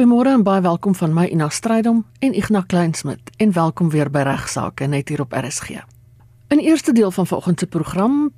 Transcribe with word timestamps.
Goeiemôre 0.00 0.30
en 0.32 0.42
baie 0.42 0.62
welkom 0.64 0.94
van 0.96 1.12
my 1.12 1.26
Ina 1.28 1.50
Strydom 1.52 1.98
en 2.24 2.32
Ignas 2.32 2.64
Kleinsmid 2.66 3.20
en 3.36 3.50
welkom 3.52 3.90
weer 3.92 4.08
by 4.08 4.22
Regsake 4.24 4.86
net 4.88 5.10
hier 5.12 5.20
op 5.20 5.34
RSG. 5.36 5.82
In 6.48 6.56
die 6.56 6.70
eerste 6.72 6.94
deel 6.96 7.10
van 7.12 7.26
vanoggend 7.26 7.60
se 7.60 7.66
program 7.66 8.30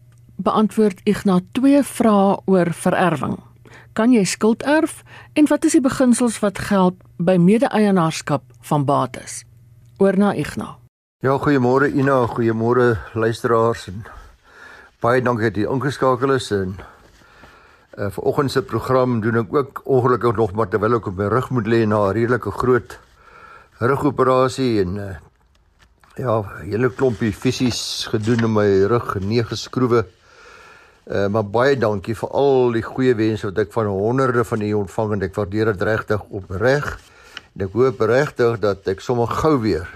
beantwoord 0.43 1.01
Ignas 1.06 1.45
twee 1.53 1.83
vrae 1.83 2.40
oor 2.51 2.72
vererwing. 2.75 3.38
Kan 3.95 4.11
jy 4.11 4.25
skuld 4.25 4.67
erf 4.67 5.04
en 5.38 5.46
wat 5.46 5.64
is 5.64 5.79
die 5.79 5.85
beginsels 5.85 6.40
wat 6.43 6.59
geld 6.59 6.98
by 7.22 7.38
mede-eienaarskap 7.38 8.42
van 8.60 8.85
bates? 8.85 9.44
Oor 10.03 10.19
na 10.19 10.35
Ignas. 10.35 10.83
Ja, 11.22 11.38
goeiemôre 11.38 11.94
Ina, 11.94 12.24
goeiemôre 12.26 12.97
luisteraars 13.15 13.87
en 13.87 14.03
baie 14.99 15.22
dankie 15.22 15.53
dat 15.53 15.63
jy 15.63 15.71
ingeskakel 15.71 16.34
is 16.34 16.51
en 16.51 16.74
uh, 17.98 18.11
vanoggend 18.11 18.51
se 18.52 18.62
program 18.62 19.20
doen 19.20 19.43
ek 19.43 19.55
ook 19.55 19.83
ongelukkig 19.84 20.37
nog 20.37 20.52
maar 20.52 20.69
terwyl 20.69 20.97
ek 21.01 21.11
op 21.11 21.19
my 21.19 21.29
rug 21.33 21.51
moet 21.51 21.66
lê 21.66 21.84
na 21.87 22.09
'n 22.09 22.15
redelike 22.16 22.51
groot 22.51 22.98
rugoperasie 23.78 24.80
en 24.80 24.96
uh, 24.96 25.14
ja, 26.16 26.42
hele 26.62 26.91
klompie 26.91 27.33
fisies 27.33 28.06
gedoen 28.12 28.45
in 28.45 28.52
my 28.52 28.66
rug, 28.91 29.14
nege 29.20 29.56
skroewe. 29.56 30.05
Uh, 31.06 31.27
maar 31.27 31.45
baie 31.45 31.77
dankie 31.77 32.14
vir 32.14 32.30
al 32.30 32.77
die 32.77 32.84
goeie 32.84 33.14
wense 33.19 33.48
wat 33.48 33.59
ek 33.59 33.73
van 33.74 33.88
honderde 33.91 34.45
van 34.47 34.62
u 34.62 34.72
ontvang 34.84 35.16
en 35.16 35.27
ek 35.27 35.34
waardeer 35.34 35.72
dit 35.72 35.83
regtig 35.88 36.22
opreg. 36.30 36.92
En 37.56 37.66
ek 37.66 37.74
hoop 37.74 38.00
regtig 38.06 38.61
dat 38.62 38.86
ek 38.92 39.02
sommer 39.02 39.27
gou 39.27 39.56
weer 39.64 39.88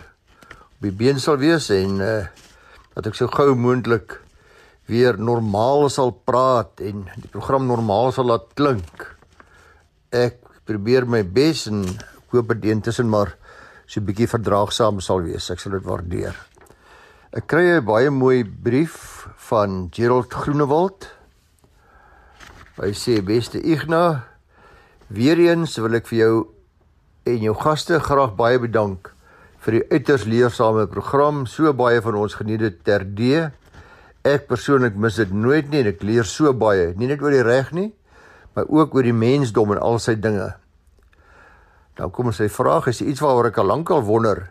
op 0.51 0.85
die 0.85 0.93
been 0.93 1.21
sal 1.23 1.39
wees 1.41 1.71
en 1.71 2.01
uh 2.01 2.27
dat 2.97 3.11
ek 3.11 3.17
so 3.19 3.29
gou 3.29 3.53
moontlik 3.53 4.15
weer 4.87 5.19
normaal 5.19 5.89
sal 5.91 6.13
praat 6.13 6.81
en 6.81 7.07
die 7.17 7.31
program 7.33 7.67
normaal 7.67 8.13
sal 8.15 8.31
laat 8.31 8.53
klink. 8.59 9.07
Ek 10.15 10.39
probeer 10.67 11.07
my 11.07 11.23
bes 11.23 11.67
en 11.71 11.85
hoop 12.33 12.55
dit 12.55 12.71
intussen 12.71 13.11
maar 13.11 13.35
so 13.87 14.01
'n 14.01 14.07
bietjie 14.07 14.31
verdraagsaam 14.31 15.01
sal 15.01 15.23
wees. 15.23 15.51
Ek 15.51 15.61
sal 15.61 15.73
dit 15.73 15.85
waardeer. 15.85 16.35
Ek 17.33 17.47
kry 17.47 17.77
'n 17.77 17.85
baie 17.85 18.11
mooi 18.11 18.45
brief 18.45 19.29
van 19.37 19.89
Gerald 19.91 20.33
Groenewald. 20.33 21.11
Hy 22.77 22.93
sê 22.93 23.23
beste 23.25 23.61
Ignas, 23.63 24.23
weer 25.09 25.39
eens 25.39 25.77
wil 25.77 25.95
ek 25.95 26.07
vir 26.07 26.19
jou 26.19 26.47
en 27.25 27.39
jou 27.39 27.55
gaste 27.55 27.99
graag 28.01 28.37
baie 28.37 28.59
bedank 28.59 29.13
vir 29.59 29.81
die 29.81 29.87
uiters 29.91 30.25
leersame 30.25 30.87
program. 30.87 31.47
So 31.47 31.73
baie 31.73 32.01
van 32.03 32.15
ons 32.15 32.35
geniet 32.35 32.61
dit 32.61 32.85
terdee. 32.85 33.51
Ek 34.27 34.49
persoonlik 34.51 34.97
mis 34.99 35.21
dit 35.21 35.31
nooit 35.31 35.69
nie 35.71 35.85
en 35.85 35.93
ek 35.93 36.03
leer 36.03 36.27
so 36.27 36.51
baie, 36.51 36.89
nie 36.99 37.07
net 37.07 37.21
oor 37.23 37.31
die 37.31 37.45
reg 37.47 37.69
nie, 37.77 37.93
maar 38.57 38.67
ook 38.67 38.97
oor 38.97 39.07
die 39.07 39.15
mensdom 39.15 39.71
en 39.77 39.79
al 39.79 40.01
sy 40.03 40.17
dinge. 40.19 40.49
Dan 41.95 42.11
kom 42.11 42.33
sy 42.35 42.49
vraag 42.51 42.89
is 42.91 43.05
iets 43.05 43.23
waaroor 43.23 43.53
ek 43.53 43.61
al 43.63 43.71
lank 43.71 43.93
al 43.95 44.03
wonder 44.09 44.49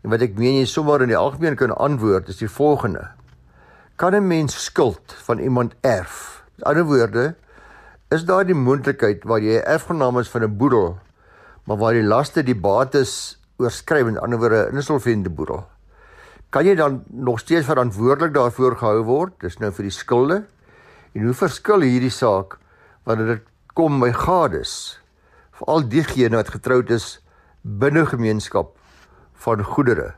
en 0.00 0.14
wat 0.14 0.24
ek 0.24 0.38
meen 0.40 0.56
jy 0.62 0.68
sommer 0.70 1.04
in 1.04 1.12
die 1.12 1.18
algemeen 1.18 1.58
kan 1.60 1.74
antwoord 1.76 2.30
is 2.32 2.40
die 2.40 2.48
volgende. 2.48 3.10
Kan 4.00 4.14
'n 4.16 4.26
mens 4.26 4.56
skuld 4.56 5.12
van 5.26 5.38
iemand 5.38 5.74
erf? 5.84 6.42
Met 6.56 6.66
ander 6.66 6.84
woorde, 6.84 7.34
is 8.08 8.24
daar 8.24 8.46
die 8.46 8.56
moontlikheid 8.56 9.24
waar 9.24 9.40
jy 9.40 9.60
erfgenaam 9.60 10.18
is 10.18 10.30
van 10.32 10.42
'n 10.42 10.56
boedel, 10.56 10.98
maar 11.64 11.76
waar 11.76 11.92
die 11.92 12.08
laste 12.08 12.42
die 12.42 12.56
bates 12.56 13.38
oorskry 13.58 14.02
met 14.02 14.18
ander 14.18 14.38
woorde 14.38 14.70
insolvente 14.72 15.30
boedel. 15.30 15.66
Kan 16.50 16.66
jy 16.66 16.74
dan 16.74 17.02
nog 17.06 17.38
steeds 17.38 17.66
verantwoordelik 17.66 18.34
daarvoor 18.34 18.76
gehou 18.76 19.02
word? 19.06 19.36
Dis 19.38 19.60
nou 19.62 19.70
vir 19.70 19.86
die 19.86 19.94
skulde. 19.94 20.38
En 21.14 21.28
hoe 21.28 21.34
verskil 21.34 21.86
hierdie 21.86 22.10
saak 22.10 22.58
wanneer 23.06 23.36
dit 23.36 23.44
kom 23.78 24.00
by 24.02 24.10
gades? 24.14 24.72
Veral 25.60 25.86
diegene 25.86 26.40
wat 26.40 26.50
getroud 26.50 26.90
is 26.90 27.20
binne 27.62 28.02
gemeenskap 28.06 28.74
van 29.44 29.62
goedere. 29.62 30.14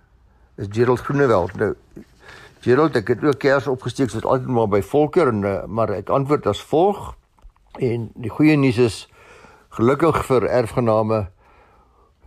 Is 0.56 0.72
Gerald 0.72 1.04
Groenewald 1.04 1.56
nou 1.60 1.74
Gerald, 2.62 2.94
ek 2.94 3.08
het 3.10 3.24
ook 3.26 3.40
kers 3.42 3.66
opgesteek 3.66 4.12
soos 4.12 4.22
altyd 4.22 4.52
maar 4.54 4.68
by 4.70 4.78
Volker 4.86 5.26
en 5.32 5.40
eh, 5.42 5.64
maar 5.66 5.90
ek 5.90 6.12
antwoord 6.14 6.46
as 6.46 6.60
volg. 6.62 7.16
En 7.82 8.06
die 8.14 8.30
goeie 8.30 8.54
nuus 8.56 8.78
is 8.78 8.98
gelukkig 9.74 10.20
vir 10.28 10.46
erfgename 10.46 11.24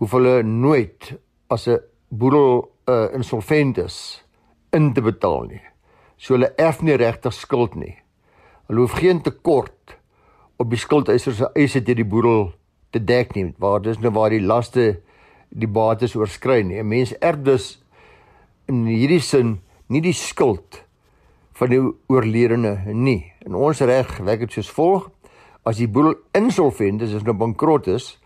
hoef 0.02 0.12
hulle 0.12 0.42
nooit 0.44 1.14
as 1.48 1.70
'n 1.72 1.80
boedel 2.12 2.68
uh, 2.86 3.14
insolvent 3.14 3.78
is 3.78 4.24
in 4.76 4.94
te 4.94 5.02
betaal 5.02 5.48
nie. 5.50 5.62
So 6.18 6.36
hulle 6.36 6.52
erf 6.62 6.82
nie 6.86 6.98
regtig 7.00 7.34
skuld 7.36 7.76
nie. 7.80 7.96
Hulle 8.70 8.86
hoef 8.86 8.98
geen 9.00 9.22
tekort 9.26 9.96
op 10.62 10.72
die 10.72 10.80
skuldeisers 10.80 11.40
se 11.42 11.50
eise 11.58 11.82
deur 11.84 12.00
die 12.00 12.08
boedel 12.08 12.48
te 12.96 13.02
dek 13.04 13.36
nie, 13.36 13.50
waar 13.60 13.82
dis 13.84 14.00
nou 14.00 14.14
waar 14.16 14.32
die 14.32 14.44
laste 14.44 15.02
die 15.50 15.70
bates 15.70 16.16
oorskry 16.16 16.62
nie. 16.64 16.80
'n 16.80 16.88
Mens 16.88 17.14
erf 17.20 17.42
dus 17.44 17.82
in 18.68 18.86
hierdie 18.86 19.22
sin 19.22 19.60
nie 19.88 20.02
die 20.02 20.14
skuld 20.14 20.84
van 21.54 21.70
die 21.70 21.82
oorledene 22.08 22.94
nie. 22.94 23.32
In 23.46 23.56
ons 23.56 23.82
reg 23.82 24.18
werk 24.20 24.40
dit 24.40 24.52
soos 24.52 24.70
volg: 24.70 25.12
as 25.64 25.78
die 25.78 25.88
boedel 25.88 26.16
insolvent 26.34 27.02
is, 27.02 27.14
is 27.14 27.24
nou 27.24 27.34
bankrot 27.34 27.88
is, 27.88 28.18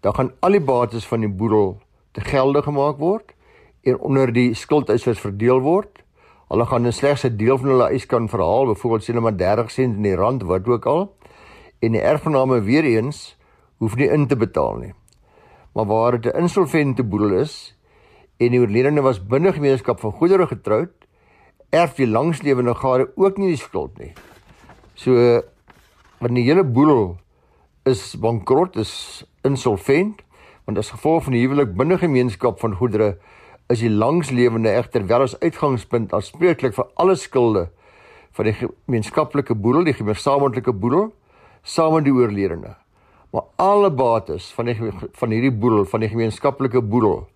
dan 0.00 0.14
gaan 0.14 0.32
al 0.40 0.52
die 0.52 0.64
bates 0.64 1.06
van 1.06 1.20
die 1.20 1.28
boedel 1.28 1.78
te 2.12 2.20
gelde 2.20 2.62
gemaak 2.62 2.98
word 2.98 3.34
onder 3.98 4.32
die 4.32 4.54
skuldeisers 4.54 5.20
verdeel 5.20 5.60
word. 5.60 6.02
Hulle 6.50 6.66
gaan 6.66 6.82
net 6.82 6.94
slegs 6.94 7.24
'n 7.24 7.36
deel 7.36 7.58
van 7.58 7.68
hulle 7.68 7.88
eis 7.88 8.06
kan 8.06 8.28
verhaal, 8.28 8.66
byvoorbeeld 8.66 9.02
sê 9.02 9.12
hulle 9.12 9.20
maar 9.20 9.36
30 9.36 9.70
sent 9.70 9.96
in 9.96 10.02
die 10.02 10.16
rand 10.16 10.42
wat 10.42 10.66
ook 10.68 10.86
al. 10.86 11.16
En 11.80 11.92
die 11.92 12.00
erfgename 12.00 12.60
weer 12.60 12.84
eens 12.84 13.36
hoef 13.78 13.96
nie 13.96 14.08
in 14.08 14.26
te 14.26 14.36
betaal 14.36 14.76
nie. 14.76 14.92
Maar 15.74 15.86
waar 15.86 16.20
dit 16.20 16.34
'n 16.34 16.38
insolvente 16.38 17.02
boedel 17.02 17.32
is 17.40 17.76
en 18.36 18.50
die 18.50 18.60
oorledene 18.60 19.00
was 19.00 19.26
binne 19.26 19.52
gemeenskap 19.52 20.00
van 20.00 20.12
goedere 20.12 20.46
getroud, 20.46 20.90
erf 21.70 21.94
die 21.94 22.06
langslewende 22.06 22.74
gade 22.74 23.12
ook 23.16 23.38
nie 23.38 23.48
die 23.48 23.56
skuld 23.56 23.98
nie. 23.98 24.12
So 24.94 25.12
wanneer 26.18 26.42
die 26.42 26.48
hele 26.52 26.64
boedel 26.64 27.16
is 27.84 28.16
bankrot, 28.20 28.76
is 28.76 29.24
insolvent, 29.42 30.22
want 30.64 30.78
as 30.78 30.90
gevolg 30.90 31.24
van 31.24 31.32
die 31.32 31.46
huwelik 31.46 31.76
binne 31.76 31.98
gemeenskap 31.98 32.60
van 32.60 32.74
goedere 32.74 33.16
is 33.70 33.82
die 33.84 33.90
langslewende 33.90 34.72
egter 34.74 35.06
wel 35.06 35.22
as 35.28 35.36
uitgangspunt 35.38 36.14
aanspreeklik 36.16 36.74
vir 36.74 36.88
alle 36.98 37.14
skulde 37.16 37.68
van 38.34 38.48
die 38.48 38.54
gemeenskaplike 38.58 39.54
boedel, 39.54 39.84
die 39.86 39.94
gemeenskaplike 39.94 40.72
boedel, 40.72 41.10
saam 41.62 41.94
met 41.94 42.06
die 42.06 42.14
oorledene. 42.14 42.74
Maar 43.30 43.46
alle 43.62 43.90
bates 43.94 44.50
van 44.56 44.70
die 44.70 44.76
van 45.18 45.30
hierdie 45.30 45.54
boedel, 45.54 45.84
van 45.86 46.02
die 46.02 46.10
gemeenskaplike 46.10 46.82
boedel, 46.82 47.26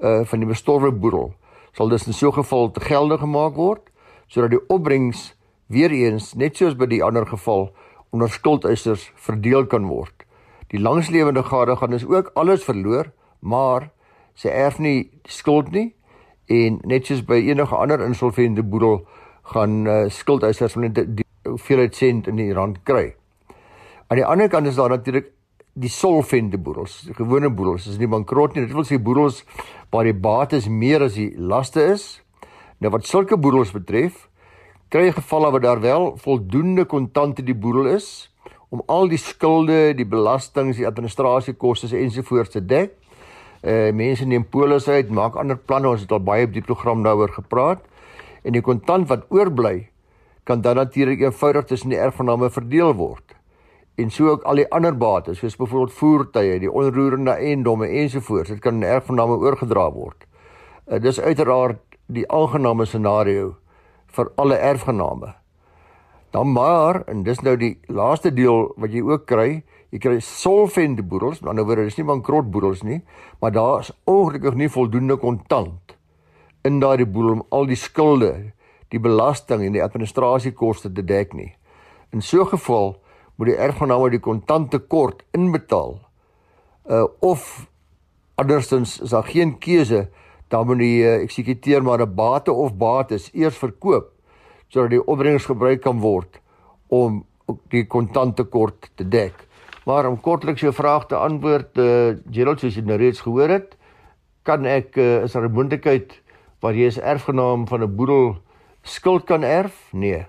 uh 0.00 0.20
van 0.28 0.42
die 0.42 0.48
bestorwe 0.48 0.92
boedel, 0.92 1.32
sal 1.76 1.88
dus 1.88 2.06
in 2.06 2.12
so 2.12 2.28
'n 2.28 2.42
geval 2.42 2.70
te 2.70 2.80
gelde 2.80 3.18
gemaak 3.18 3.54
word 3.54 3.90
sodat 4.28 4.50
die 4.50 4.68
opbrengs 4.68 5.34
weer 5.66 5.90
eens 5.90 6.34
net 6.34 6.56
soos 6.56 6.76
by 6.76 6.86
die 6.86 7.02
ander 7.02 7.26
geval 7.26 7.72
onder 8.10 8.30
skuldeisers 8.30 9.10
verdeel 9.14 9.66
kan 9.66 9.86
word. 9.86 10.24
Die 10.70 10.78
langslewende 10.78 11.42
gade 11.42 11.76
gaan 11.76 11.90
dus 11.90 12.06
ook 12.06 12.30
alles 12.34 12.64
verloor, 12.64 13.10
maar 13.40 13.90
sy 14.34 14.48
erf 14.48 14.78
nie 14.78 15.10
skuld 15.28 15.72
nie 15.72 15.90
en 16.50 16.80
net 16.84 17.06
soos 17.06 17.22
by 17.26 17.38
enige 17.38 17.76
ander 17.76 18.02
insolvente 18.04 18.62
boedel 18.66 19.04
gaan 19.54 19.84
uh, 19.86 20.06
skuldeisers 20.10 20.76
net 20.80 20.98
die 20.98 21.26
hoeveelheid 21.46 21.94
sent 21.96 22.28
in 22.30 22.38
die 22.38 22.52
rand 22.54 22.82
kry. 22.86 23.12
Aan 24.10 24.18
die 24.18 24.26
ander 24.26 24.50
kant 24.50 24.66
is 24.66 24.78
daar 24.78 24.90
natuurlik 24.90 25.30
die 25.80 25.90
solvente 25.90 26.58
boedels, 26.58 27.00
die 27.06 27.14
gewone 27.14 27.50
boedels, 27.54 27.86
dis 27.86 28.00
nie 28.00 28.10
bankrot 28.10 28.56
nie. 28.56 28.66
Dit 28.66 28.74
wil 28.74 28.86
sê 28.86 28.98
boedels 28.98 29.44
waar 29.94 30.08
die 30.08 30.16
bates 30.16 30.66
meer 30.68 31.06
as 31.06 31.14
die 31.18 31.30
laste 31.38 31.84
is. 31.92 32.08
Nou 32.82 32.90
wat 32.94 33.06
sulke 33.06 33.38
boedels 33.38 33.70
betref, 33.74 34.26
kry 34.90 35.06
jy 35.06 35.14
gevalle 35.20 35.52
waar 35.54 35.62
daar 35.62 35.82
wel 35.84 36.10
voldoende 36.18 36.84
kontant 36.90 37.38
in 37.38 37.46
die 37.46 37.56
boedel 37.56 37.92
is 37.94 38.28
om 38.70 38.82
al 38.86 39.08
die 39.10 39.18
skulde, 39.18 39.94
die 39.98 40.06
belastings, 40.06 40.78
die 40.78 40.86
administrasiekoste 40.86 41.90
ensovoorts 41.98 42.54
te 42.54 42.62
dek 42.62 42.99
uh 43.62 43.92
mense 43.92 44.24
neem 44.24 44.44
polis 44.44 44.88
uit, 44.88 45.10
maak 45.10 45.36
ander 45.36 45.56
planne. 45.56 45.88
Ons 45.88 46.06
het 46.06 46.12
al 46.12 46.22
baie 46.24 46.46
op 46.46 46.52
die 46.52 46.64
program 46.64 47.02
daaroor 47.02 47.32
gepraat. 47.34 47.84
En 48.42 48.52
die 48.56 48.64
kontant 48.64 49.08
wat 49.08 49.26
oorbly 49.28 49.90
kan 50.44 50.60
dan 50.60 50.76
natuurlik 50.76 51.20
eenvoudig 51.20 51.64
tussen 51.64 51.92
die 51.92 51.98
erfgename 51.98 52.50
verdeel 52.50 52.94
word. 52.94 53.36
En 54.00 54.10
so 54.10 54.28
ook 54.28 54.42
al 54.48 54.62
die 54.62 54.68
ander 54.72 54.96
bates, 54.96 55.38
soos 55.38 55.56
byvoorbeeld 55.56 55.92
voertuie, 55.92 56.58
die 56.62 56.72
onroerende 56.72 57.36
eiendomme 57.36 57.88
ensovoorts, 57.88 58.48
dit 58.48 58.62
kan 58.64 58.80
in 58.80 58.88
erfgename 58.88 59.36
oorgedra 59.36 59.90
word. 59.92 60.24
Uh, 60.86 60.98
dis 61.02 61.20
uiteraard 61.20 61.82
die 62.06 62.24
aangename 62.32 62.86
scenario 62.88 63.54
vir 64.16 64.30
alle 64.40 64.56
erfgename. 64.56 65.34
Dan 66.30 66.52
maar, 66.52 67.02
en 67.10 67.22
dis 67.26 67.42
nou 67.42 67.56
die 67.58 67.74
laaste 67.86 68.32
deel 68.34 68.70
wat 68.78 68.94
jy 68.94 69.02
ook 69.02 69.26
kry, 69.26 69.62
Jy 69.90 69.98
kry 69.98 70.20
solvente 70.22 71.02
boedels, 71.02 71.40
aan 71.40 71.42
die 71.42 71.50
ander 71.50 71.66
woorde, 71.66 71.84
dis 71.88 71.98
nie 71.98 72.06
bankrot 72.06 72.50
boedels 72.50 72.82
nie, 72.86 73.00
maar 73.40 73.52
daar 73.52 73.80
is 73.80 73.92
ongelukkig 74.06 74.54
nie 74.54 74.68
voldoende 74.70 75.16
kontant 75.18 75.96
in 76.62 76.78
daardie 76.80 77.08
boedel 77.08 77.38
om 77.38 77.44
al 77.50 77.66
die 77.66 77.78
skulde, 77.78 78.52
die 78.90 79.00
belasting 79.02 79.64
en 79.64 79.72
die 79.72 79.82
administrasiekoste 79.82 80.92
te 80.92 81.02
dek 81.02 81.34
nie. 81.34 81.54
In 82.12 82.22
so 82.22 82.42
'n 82.42 82.46
geval 82.46 82.96
moet 83.36 83.46
die 83.46 83.56
erfgename 83.56 84.10
die 84.10 84.20
kontante 84.20 84.78
kort 84.78 85.22
inbetaal 85.32 85.98
uh 86.90 87.06
of 87.20 87.66
andersins 88.34 89.00
is 89.00 89.10
daar 89.10 89.24
geen 89.24 89.58
keuse 89.58 90.08
dan 90.48 90.66
moet 90.66 90.78
die 90.78 91.02
uh, 91.02 91.22
eksekuteur 91.22 91.82
maar 91.82 92.00
'n 92.02 92.14
bate 92.14 92.52
of 92.52 92.76
bates 92.76 93.30
eers 93.32 93.56
verkoop 93.56 94.12
sodat 94.68 94.90
die 94.90 95.06
opbrengs 95.06 95.44
gebruik 95.44 95.80
kan 95.80 96.00
word 96.00 96.40
om 96.88 97.24
die 97.70 97.86
kontanttekort 97.86 98.90
te 98.94 99.08
dek. 99.08 99.34
Maar 99.88 100.08
om 100.08 100.20
kortliks 100.20 100.60
jou 100.60 100.72
vraag 100.74 101.06
te 101.06 101.16
antwoord, 101.16 101.78
uh, 101.78 102.16
Gerald 102.30 102.60
soos 102.60 102.76
jy 102.76 102.84
nou 102.84 102.98
reeds 103.00 103.22
gehoor 103.24 103.48
het, 103.48 103.76
kan 104.42 104.66
ek 104.68 104.96
uh, 104.96 105.22
is 105.24 105.32
daar 105.32 105.48
'n 105.48 105.52
moontlikheid 105.52 106.12
waar 106.60 106.74
jy 106.74 106.86
as 106.86 106.98
erfgenaam 106.98 107.66
van 107.68 107.82
'n 107.82 107.96
boedel 107.96 108.36
skuld 108.82 109.24
kan 109.24 109.42
erf? 109.42 109.88
Nee. 109.92 110.26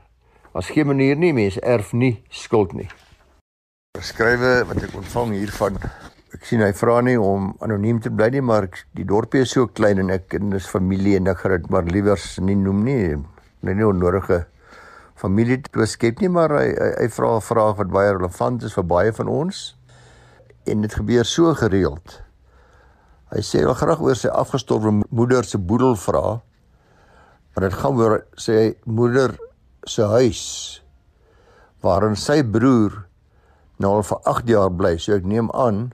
As 0.53 0.69
geen 0.69 0.87
manier 0.87 1.15
nie, 1.15 1.33
mense 1.33 1.61
erf 1.61 1.93
nie 1.93 2.23
skuld 2.29 2.73
nie. 2.73 2.87
Skrywe 3.99 4.65
wat 4.67 4.83
ek 4.83 4.95
ontvang 4.95 5.31
hiervan. 5.31 5.77
Ek 6.31 6.45
sien 6.47 6.61
hy 6.63 6.71
vra 6.73 7.01
nie 7.01 7.19
om 7.19 7.55
anoniem 7.59 7.99
te 7.99 8.09
bly 8.09 8.29
nie, 8.29 8.41
maar 8.41 8.67
die 8.95 9.03
dorpie 9.03 9.41
is 9.41 9.51
so 9.51 9.67
klein 9.67 9.99
en 9.99 10.09
ek 10.09 10.33
en 10.33 10.49
dis 10.49 10.67
familie 10.67 11.17
en 11.19 11.27
ek 11.27 11.43
gaan 11.43 11.51
dit 11.51 11.69
maar 11.69 11.83
liewers 11.83 12.39
nie 12.39 12.55
noem 12.55 12.83
nie. 12.83 13.17
Nee, 13.61 13.75
nie 13.75 13.87
onnodige 13.87 14.45
familie 15.21 15.59
te 15.61 15.85
skep 15.85 16.21
nie, 16.21 16.31
maar 16.33 16.55
hy 16.57 16.67
hy, 16.71 16.89
hy 17.03 17.07
vra 17.13 17.35
'n 17.37 17.45
vraag 17.45 17.77
wat 17.77 17.93
baie 17.93 18.13
relevant 18.17 18.63
is 18.63 18.73
vir 18.73 18.83
baie 18.83 19.13
van 19.13 19.27
ons. 19.27 19.75
En 20.65 20.81
dit 20.81 20.93
gebeur 20.93 21.25
so 21.25 21.53
gereeld. 21.53 22.21
Hy 23.31 23.41
sê 23.41 23.61
hy 23.61 23.65
wil 23.65 23.77
graag 23.79 24.01
oor 24.01 24.15
sy 24.15 24.27
afgestorwe 24.27 24.91
moeder 25.09 25.45
se 25.45 25.57
boedel 25.57 25.95
vra. 25.95 26.41
Maar 27.53 27.69
dit 27.69 27.77
gaan 27.79 27.97
oor 27.97 28.25
sy 28.37 28.75
moeder 28.85 29.37
se 29.85 30.03
huis 30.03 30.81
waarin 31.81 32.15
sy 32.15 32.43
broer 32.43 33.07
nou 33.81 33.95
al 33.97 34.03
vir 34.03 34.19
8 34.29 34.49
jaar 34.49 34.69
bly. 34.69 34.97
So 34.97 35.15
ek 35.15 35.25
neem 35.25 35.49
aan 35.53 35.91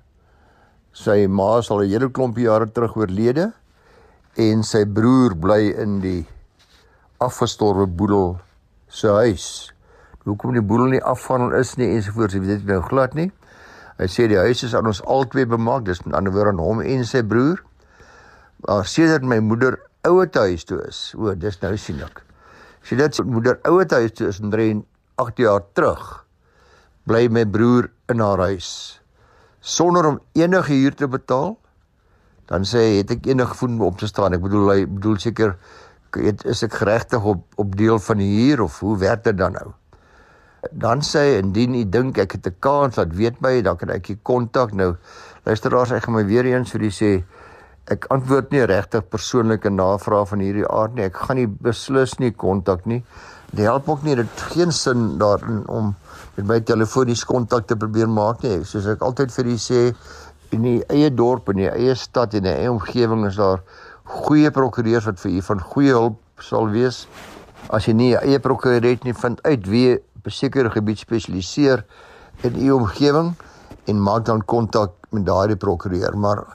sy 0.97 1.27
ma 1.27 1.59
is 1.59 1.69
al 1.71 1.83
'n 1.83 1.89
hele 1.89 2.09
klompie 2.09 2.47
jare 2.49 2.67
terug 2.67 2.97
oorlede 2.97 3.53
en 4.35 4.63
sy 4.63 4.83
broer 4.85 5.35
bly 5.35 5.73
in 5.83 6.01
die 6.01 6.25
afgestorwe 7.19 7.87
boedel 7.87 8.37
se 8.87 9.11
huis. 9.11 9.47
Hoekom 10.27 10.55
die 10.57 10.63
boedel 10.63 10.97
nie 10.97 11.03
afhandel 11.03 11.55
is 11.59 11.75
nie 11.79 11.87
ensovoorts, 11.95 12.35
jy 12.35 12.43
weet 12.43 12.59
dit 12.59 12.71
nou 12.71 12.81
glad 12.83 13.15
nie. 13.15 13.29
Hy 13.97 14.07
sê 14.11 14.27
die 14.29 14.37
huis 14.37 14.63
is 14.67 14.75
aan 14.77 14.89
ons 14.89 15.01
albei 15.07 15.47
bemaak, 15.49 15.85
dis 15.87 16.03
met 16.05 16.17
ander 16.17 16.33
woorde 16.35 16.53
aan 16.53 16.61
hom 16.61 16.83
en 16.83 17.05
sy 17.07 17.23
broer. 17.25 17.63
Maar 18.65 18.85
sedert 18.89 19.25
my 19.25 19.39
moeder 19.39 19.79
ouer 20.07 20.29
huis 20.33 20.65
toe 20.67 20.81
is, 20.87 21.13
o, 21.17 21.33
dis 21.35 21.61
nou 21.61 21.73
sien 21.77 22.03
ek. 22.05 22.21
Sê 22.85 22.97
dit 22.99 23.15
sy 23.15 23.25
moeder 23.27 23.59
ouer 23.67 23.87
huis 23.97 24.13
toe 24.15 24.29
is 24.29 24.39
en 24.43 24.53
3 24.53 24.77
8 25.17 25.41
jaar 25.41 25.63
terug 25.73 26.05
bly 27.09 27.25
my 27.31 27.45
broer 27.49 27.87
in 28.11 28.21
haar 28.21 28.43
huis 28.51 28.99
sonder 29.67 30.05
om 30.05 30.19
enige 30.37 30.73
huur 30.73 30.95
te 30.95 31.07
betaal. 31.07 31.57
Dan 32.47 32.63
sê 32.63 32.83
hy 32.83 32.91
het 33.01 33.11
ek 33.17 33.25
enige 33.27 33.57
voed 33.59 33.81
om 33.83 33.95
te 33.99 34.07
staan. 34.07 34.37
Ek 34.37 34.43
bedoel 34.43 34.69
hy 34.71 34.79
bedoel 34.87 35.17
seker 35.19 35.57
het, 36.15 36.45
is 36.45 36.63
ek 36.63 36.73
geregtig 36.73 37.23
op 37.23 37.43
op 37.55 37.75
deel 37.75 37.99
van 37.99 38.17
die 38.17 38.29
huur 38.37 38.61
of 38.61 38.79
hoe 38.79 38.97
werk 38.97 39.23
dit 39.23 39.37
dan 39.37 39.51
nou? 39.51 39.73
Dan 40.71 41.01
sê 41.01 41.19
hy 41.19 41.39
indien 41.41 41.75
u 41.75 41.83
dink 41.89 42.17
ek 42.17 42.31
het 42.31 42.47
'n 42.47 42.55
kans 42.59 42.95
dat 42.95 43.13
weet 43.13 43.41
my 43.41 43.61
dan 43.61 43.77
kan 43.77 43.89
ek 43.89 44.09
u 44.09 44.15
kontak 44.23 44.73
nou. 44.73 44.95
Luisteraars 45.43 45.91
ek 45.91 46.03
gaan 46.03 46.15
my 46.15 46.25
weer 46.25 46.45
eens 46.45 46.71
vir 46.71 46.81
u 46.81 46.89
sê 46.89 47.23
ek 47.87 48.05
antwoord 48.11 48.51
nie 48.51 48.65
regtig 48.65 49.09
persoonlike 49.09 49.69
navrae 49.69 50.25
van 50.25 50.39
hierdie 50.39 50.67
aard 50.67 50.95
nie. 50.95 51.03
Ek 51.03 51.15
gaan 51.15 51.37
nie 51.37 51.47
beslis 51.47 52.17
nie 52.19 52.31
kontak 52.31 52.85
nie. 52.85 53.03
Dit 53.51 53.65
help 53.65 53.89
ook 53.89 54.03
nie 54.03 54.15
dit 54.15 54.41
geen 54.51 54.71
sin 54.71 55.17
daarin 55.17 55.63
om 55.67 55.95
met 56.35 56.45
my 56.45 56.59
telefonies 56.59 57.23
kontak 57.25 57.67
te 57.67 57.75
probeer 57.75 58.09
maak 58.09 58.43
nie. 58.43 58.63
Soos 58.65 58.85
ek 58.91 59.01
altyd 59.01 59.31
vir 59.31 59.45
u 59.45 59.55
sê 59.57 59.81
in 60.51 60.63
die 60.63 60.79
eie 60.91 61.09
dorp 61.09 61.49
en 61.51 61.61
die 61.61 61.69
eie 61.69 61.95
stad 61.95 62.35
en 62.37 62.43
die 62.47 62.53
eie 62.53 62.71
omgewing 62.71 63.25
is 63.27 63.39
daar 63.39 63.63
goeie 64.07 64.51
prokureurs 64.51 65.05
wat 65.05 65.19
vir 65.19 65.31
u 65.31 65.41
van 65.41 65.61
goeie 65.61 65.93
hulp 65.95 66.43
sal 66.43 66.69
wees. 66.71 67.07
As 67.69 67.87
jy 67.87 67.93
nie 67.93 68.15
'n 68.15 68.23
eie 68.23 68.39
prokureur 68.39 68.83
het 68.83 69.03
nie, 69.03 69.13
vind 69.13 69.43
uit 69.43 69.67
wie 69.67 69.99
besekerde 70.23 70.69
gebied 70.69 70.99
spesialiseer 70.99 71.85
in 72.43 72.55
u 72.55 72.71
omgewing 72.71 73.35
en 73.85 74.01
maak 74.01 74.25
dan 74.25 74.45
kontak 74.45 74.91
met 75.09 75.25
daardie 75.25 75.55
prokureur. 75.55 76.17
Maar 76.17 76.45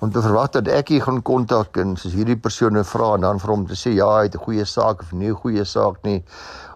om 0.00 0.10
te 0.10 0.22
verwag 0.22 0.50
dat 0.50 0.68
ek 0.68 0.88
hier 0.88 1.02
gaan 1.02 1.22
kontak 1.22 1.76
en 1.76 1.96
soos 1.96 2.12
hierdie 2.12 2.36
persone 2.36 2.84
vra 2.84 3.14
en 3.14 3.20
dan 3.20 3.40
vir 3.40 3.50
hom 3.50 3.66
te 3.66 3.76
sê 3.76 3.92
ja, 3.92 4.06
hy 4.16 4.22
het 4.28 4.34
'n 4.34 4.44
goeie 4.44 4.64
saak 4.64 5.02
of 5.02 5.12
nie 5.12 5.28
'n 5.30 5.40
goeie 5.42 5.64
saak 5.64 6.02
nie 6.04 6.24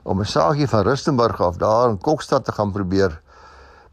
om 0.04 0.20
'n 0.20 0.24
saakie 0.24 0.68
van 0.68 0.84
Rustenburg 0.84 1.40
af 1.40 1.56
daar 1.56 1.90
in 1.90 1.98
Kokstad 1.98 2.44
te 2.44 2.52
gaan 2.52 2.72
probeer 2.72 3.20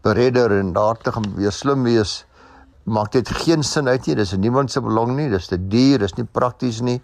beredder 0.02 0.52
en 0.60 0.74
daar 0.74 0.98
te 0.98 1.12
gaan 1.12 1.36
weer 1.36 1.52
slim 1.52 1.84
wees 1.84 2.26
maak 2.84 3.12
dit 3.12 3.30
geen 3.44 3.64
sin 3.64 3.88
uit 3.88 4.06
nie. 4.06 4.16
Dis 4.16 4.34
in 4.34 4.40
niemand 4.40 4.72
se 4.72 4.82
belang 4.82 5.16
nie. 5.16 5.30
Dis 5.30 5.48
te 5.48 5.58
duur, 5.58 6.00
dis 6.00 6.16
nie 6.18 6.26
prakties 6.26 6.82
nie. 6.82 7.02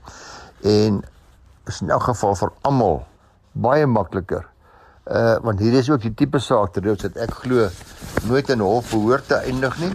En 0.63 1.03
is 1.68 1.81
in 1.81 1.89
elk 1.89 2.07
geval 2.09 2.35
vir 2.35 2.53
almal 2.68 3.01
baie 3.51 3.88
makliker. 3.89 4.45
Uh 5.07 5.38
want 5.44 5.59
hier 5.59 5.74
is 5.79 5.89
ook 5.89 6.01
die 6.03 6.13
tipe 6.13 6.39
saak 6.44 6.74
terwyl 6.75 6.97
dit 7.00 7.18
ek 7.24 7.33
glo 7.44 7.69
nooit 8.27 8.50
in 8.50 8.63
hof 8.63 8.91
behoort 8.91 9.27
te 9.27 9.39
eindig 9.47 9.77
nie 9.79 9.91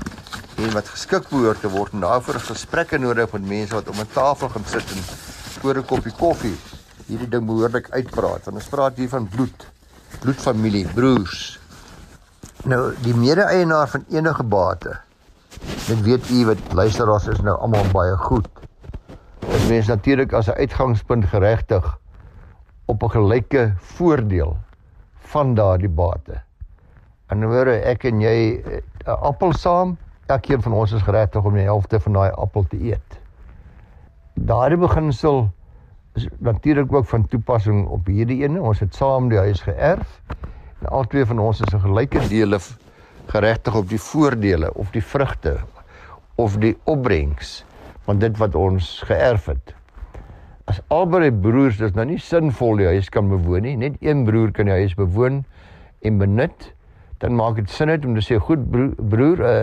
en 0.63 0.71
wat 0.73 0.89
geskik 0.89 1.29
behoort 1.29 1.61
te 1.61 1.69
word 1.73 1.93
en 1.93 2.05
daarvoor 2.05 2.39
gesprekke 2.47 3.01
nodig 3.01 3.33
met 3.33 3.49
mense 3.49 3.75
wat 3.75 3.89
om 3.93 4.01
'n 4.01 4.09
tafel 4.15 4.49
gaan 4.49 4.65
sit 4.65 4.95
en 4.97 5.03
oor 5.67 5.77
'n 5.77 5.85
koppie 5.85 6.15
koffie 6.17 6.57
hierdie 7.07 7.29
ding 7.29 7.47
behoorlik 7.47 7.91
uitpraat. 7.91 8.45
Want 8.45 8.57
ons 8.57 8.69
praat 8.69 8.97
hier 8.97 9.09
van 9.09 9.29
bloed, 9.29 9.67
bloedfamilie, 10.21 10.87
broers. 10.95 11.59
Nou 12.65 12.95
die 13.03 13.15
mede-eienaar 13.15 13.89
van 13.89 14.05
enige 14.09 14.43
bate 14.43 15.01
Dit 15.87 16.03
weet 16.03 16.31
u 16.31 16.45
wat 16.47 16.59
luisteraars 16.73 17.27
is 17.27 17.41
nou 17.41 17.57
almal 17.59 17.85
baie 17.93 18.17
goed. 18.17 18.49
Dit 19.39 19.69
mens 19.69 19.87
natuurlik 19.87 20.33
as 20.33 20.47
'n 20.49 20.59
uitgangspunt 20.59 21.25
geregtig 21.25 21.99
op 22.85 23.03
'n 23.03 23.11
gelyke 23.11 23.73
voordeel 23.77 24.57
van 25.33 25.55
daardie 25.55 25.89
bate. 25.89 26.41
En 27.27 27.43
hoor 27.43 27.67
ek 27.67 28.05
en 28.05 28.21
jy 28.21 28.63
'n 28.65 28.83
eh, 29.05 29.23
appel 29.23 29.53
saam, 29.53 29.97
elkeen 30.27 30.63
van 30.63 30.73
ons 30.73 30.93
is 30.93 31.03
geregtig 31.03 31.45
om 31.45 31.55
die 31.55 31.63
helfte 31.63 32.01
van 32.01 32.13
daai 32.13 32.31
appel 32.31 32.65
te 32.69 32.77
eet. 32.85 33.21
Daardie 34.35 34.79
beginsel 34.79 35.51
is 36.15 36.29
natuurlik 36.39 36.93
ook 36.93 37.07
van 37.07 37.27
toepassing 37.27 37.87
op 37.89 38.07
hierdie 38.07 38.43
ene. 38.43 38.63
Ons 38.63 38.81
het 38.81 38.95
saam 38.95 39.29
die 39.29 39.39
huis 39.39 39.61
geërf. 39.61 40.21
En 40.79 40.89
albei 40.89 41.27
van 41.27 41.39
ons 41.39 41.61
is 41.61 41.75
'n 41.75 41.81
gelyke 41.81 42.29
dele 42.29 42.59
geregtig 43.31 43.77
op 43.77 43.89
die 43.89 44.01
voordele 44.01 44.73
of 44.75 44.91
die 44.91 45.05
vrugte 45.05 45.59
of 46.35 46.57
die 46.63 46.75
opbrengs 46.85 47.63
van 48.07 48.19
dit 48.19 48.37
wat 48.41 48.55
ons 48.59 48.99
geërf 49.07 49.47
het. 49.53 49.75
As 50.71 50.81
albei 50.95 51.31
broers 51.31 51.79
dis 51.79 51.95
nou 51.95 52.07
nie 52.09 52.21
sinvol 52.23 52.81
die 52.81 52.91
huis 52.91 53.11
kan 53.13 53.29
bewoon 53.31 53.67
nie, 53.67 53.77
net 53.79 53.99
een 54.01 54.25
broer 54.27 54.53
kan 54.55 54.71
die 54.71 54.79
huis 54.83 54.95
bewoon 54.99 55.43
en 56.03 56.19
benut, 56.19 56.73
dan 57.23 57.37
maak 57.39 57.59
dit 57.61 57.71
sin 57.71 57.91
uit 57.91 58.05
om 58.07 58.17
te 58.19 58.25
sê 58.25 58.39
goed 58.43 58.63
broer, 58.71 58.95
broer 58.99 59.43
uh, 59.47 59.57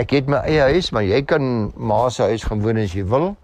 ek 0.00 0.12
het 0.16 0.30
my 0.32 0.40
eie 0.48 0.72
huis, 0.72 0.90
maar 0.92 1.04
jy 1.04 1.22
kan 1.28 1.70
ma 1.76 2.06
se 2.12 2.28
huis 2.30 2.44
gaan 2.48 2.62
woon 2.64 2.80
as 2.80 2.94
jy 2.96 3.04
wil. 3.08 3.34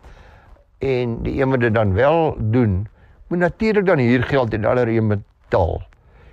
En 0.83 1.19
die 1.25 1.39
een 1.39 1.53
wat 1.53 1.63
dit 1.63 1.75
dan 1.75 1.93
wel 1.97 2.35
doen, 2.53 2.83
moet 3.29 3.45
natuurlik 3.45 3.87
dan 3.87 4.01
hier 4.03 4.25
geld 4.29 4.55
en 4.57 4.65
allerheen 4.69 5.09
betaal. 5.13 5.81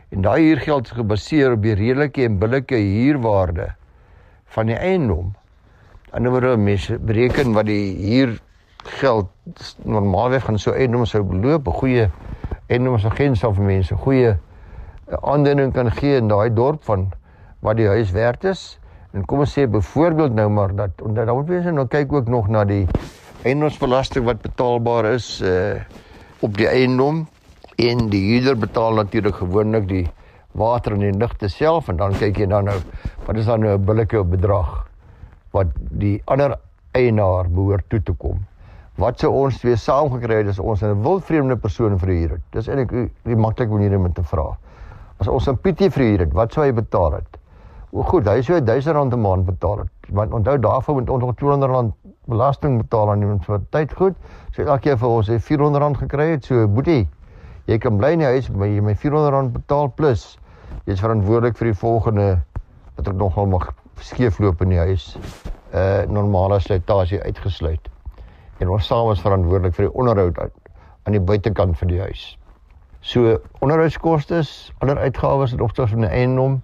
En 0.10 0.22
daai 0.26 0.42
huurgeld 0.42 0.88
is 0.90 0.98
gebaseer 0.98 1.54
op 1.54 1.62
die 1.62 1.76
redelike 1.78 2.24
en 2.26 2.40
billike 2.42 2.76
huurwaarde 2.76 3.68
van 4.56 4.66
die 4.72 4.78
eiendom. 4.78 5.36
Anderswoorde 6.10 6.58
mense 6.58 6.98
bereken 6.98 7.54
wat 7.54 7.68
die 7.70 7.94
huurgeld 8.02 9.30
normaalweg 9.86 10.48
gaan 10.48 10.58
so 10.58 10.74
eiendom 10.74 11.06
sou 11.06 11.22
beloop, 11.24 11.68
'n 11.68 11.80
goeie 11.82 12.10
eiendomsagent 12.70 13.38
sal 13.38 13.54
vir 13.54 13.66
mense 13.66 13.96
goeie 13.96 14.34
eh, 14.34 15.18
aanduiding 15.22 15.74
kan 15.74 15.92
gee 15.92 16.18
in 16.18 16.28
daai 16.28 16.50
dorp 16.54 16.84
van 16.84 17.12
wat 17.66 17.78
die 17.78 17.88
huis 17.88 18.12
werd 18.12 18.44
is. 18.44 18.80
En 19.14 19.26
kom 19.26 19.40
ons 19.40 19.54
sê 19.54 19.66
byvoorbeeld 19.70 20.34
nou 20.34 20.50
maar 20.50 20.76
dat 20.76 21.02
onder 21.02 21.26
dan 21.26 21.36
moet 21.36 21.50
mense 21.50 21.72
nou 21.72 21.88
kyk 21.88 22.14
ook 22.14 22.28
nog 22.28 22.48
na 22.48 22.66
die 22.66 22.88
eiendomsbelasting 23.44 24.26
wat 24.26 24.42
betaalbaar 24.42 25.14
is 25.14 25.42
uh 25.42 25.82
op 26.40 26.56
die 26.58 26.68
eiendom 26.68 27.26
en 27.80 28.10
die 28.12 28.20
huurder 28.26 28.58
betaal 28.60 28.98
natuurlik 28.98 29.38
gewoonlik 29.40 29.86
die 29.88 30.06
water 30.60 30.98
en 30.98 31.04
die 31.06 31.16
ligte 31.16 31.48
self 31.52 31.88
en 31.92 32.00
dan 32.02 32.16
kyk 32.20 32.42
jy 32.42 32.48
dan 32.52 32.68
nou 32.68 32.76
wat 33.28 33.38
is 33.40 33.48
dan 33.48 33.64
nou 33.64 33.76
'n 33.78 33.86
billike 33.86 34.24
bedrag 34.24 34.72
wat 35.56 35.68
die 36.02 36.22
ander 36.26 36.58
eienaar 36.94 37.48
behoort 37.50 37.86
toe 37.90 38.02
te 38.04 38.14
kom. 38.14 38.40
Wat 38.98 39.20
sou 39.20 39.32
ons 39.32 39.60
twee 39.60 39.76
saam 39.76 40.12
gekry 40.12 40.42
het 40.42 40.48
as 40.48 40.60
ons 40.60 40.84
'n 40.84 41.02
wildvreemde 41.04 41.56
persoon 41.56 42.00
verhuur 42.00 42.30
het? 42.30 42.42
Dis 42.52 42.68
eintlik 42.68 43.12
die 43.24 43.36
maklike 43.36 43.72
manier 43.72 43.96
om 43.96 44.14
te 44.14 44.24
vra. 44.24 44.58
As 45.20 45.28
ons 45.28 45.48
'n 45.48 45.58
Pietie 45.58 45.90
verhuur 45.90 46.20
het, 46.20 46.34
wat 46.34 46.54
sou 46.54 46.66
hy 46.66 46.72
betaal 46.72 47.12
het? 47.12 47.38
O 47.92 48.04
goed, 48.04 48.28
hy 48.28 48.42
sou 48.42 48.62
1000 48.62 48.96
rand 48.96 49.14
'n 49.14 49.22
maand 49.22 49.46
betaal 49.46 49.78
het. 49.78 49.90
Want 50.10 50.34
onthou 50.34 50.58
daarvoor 50.58 50.96
moet 50.96 51.10
ons 51.10 51.24
nog 51.24 51.36
200 51.36 51.72
rand 51.72 51.94
belasting 52.28 52.78
betaal 52.82 53.12
aan 53.12 53.22
iemand 53.22 53.46
vir 53.46 53.62
tyd 53.70 53.94
goed. 53.94 54.16
So 54.52 54.64
elke 54.64 54.80
keer 54.82 54.98
vir 54.98 55.10
ons 55.10 55.28
het 55.28 55.44
400 55.44 55.82
rand 55.82 55.98
gekry 55.98 56.32
het, 56.32 56.46
so 56.46 56.68
boetie 56.68 57.08
Jy 57.70 57.78
kan 57.78 58.00
bly 58.00 58.16
in 58.16 58.24
die 58.24 58.26
huis, 58.26 58.48
maar 58.50 58.66
jy 58.66 58.82
my 58.82 58.96
400 58.98 59.34
rand 59.36 59.52
betaal 59.54 59.92
plus 59.94 60.24
jy 60.88 60.96
is 60.96 61.04
verantwoordelik 61.04 61.58
vir 61.60 61.70
die 61.70 61.78
volgende 61.78 62.28
wat 62.98 63.12
ek 63.12 63.18
nogal 63.20 63.50
mag 63.52 63.68
skeefloop 64.02 64.64
in 64.66 64.74
die 64.74 64.82
huis. 64.90 65.12
uh 65.70 66.02
normale 66.10 66.58
slytasie 66.60 67.20
uitgesluit. 67.22 67.90
En 68.58 68.72
ons 68.74 68.88
saam 68.90 69.12
is 69.12 69.22
verantwoordelik 69.22 69.76
vir 69.78 69.86
die 69.86 69.94
onderhoud 69.94 70.40
aan 70.42 71.14
die 71.14 71.22
buitekant 71.22 71.78
van 71.78 71.92
die 71.92 72.00
huis. 72.02 72.24
So 73.06 73.38
onderhoudskoste, 73.62 74.42
ander 74.82 74.98
uitgawes 74.98 75.54
in 75.54 75.62
opsigte 75.62 75.94
van 75.94 76.08
die 76.08 76.10
eiendom 76.10 76.58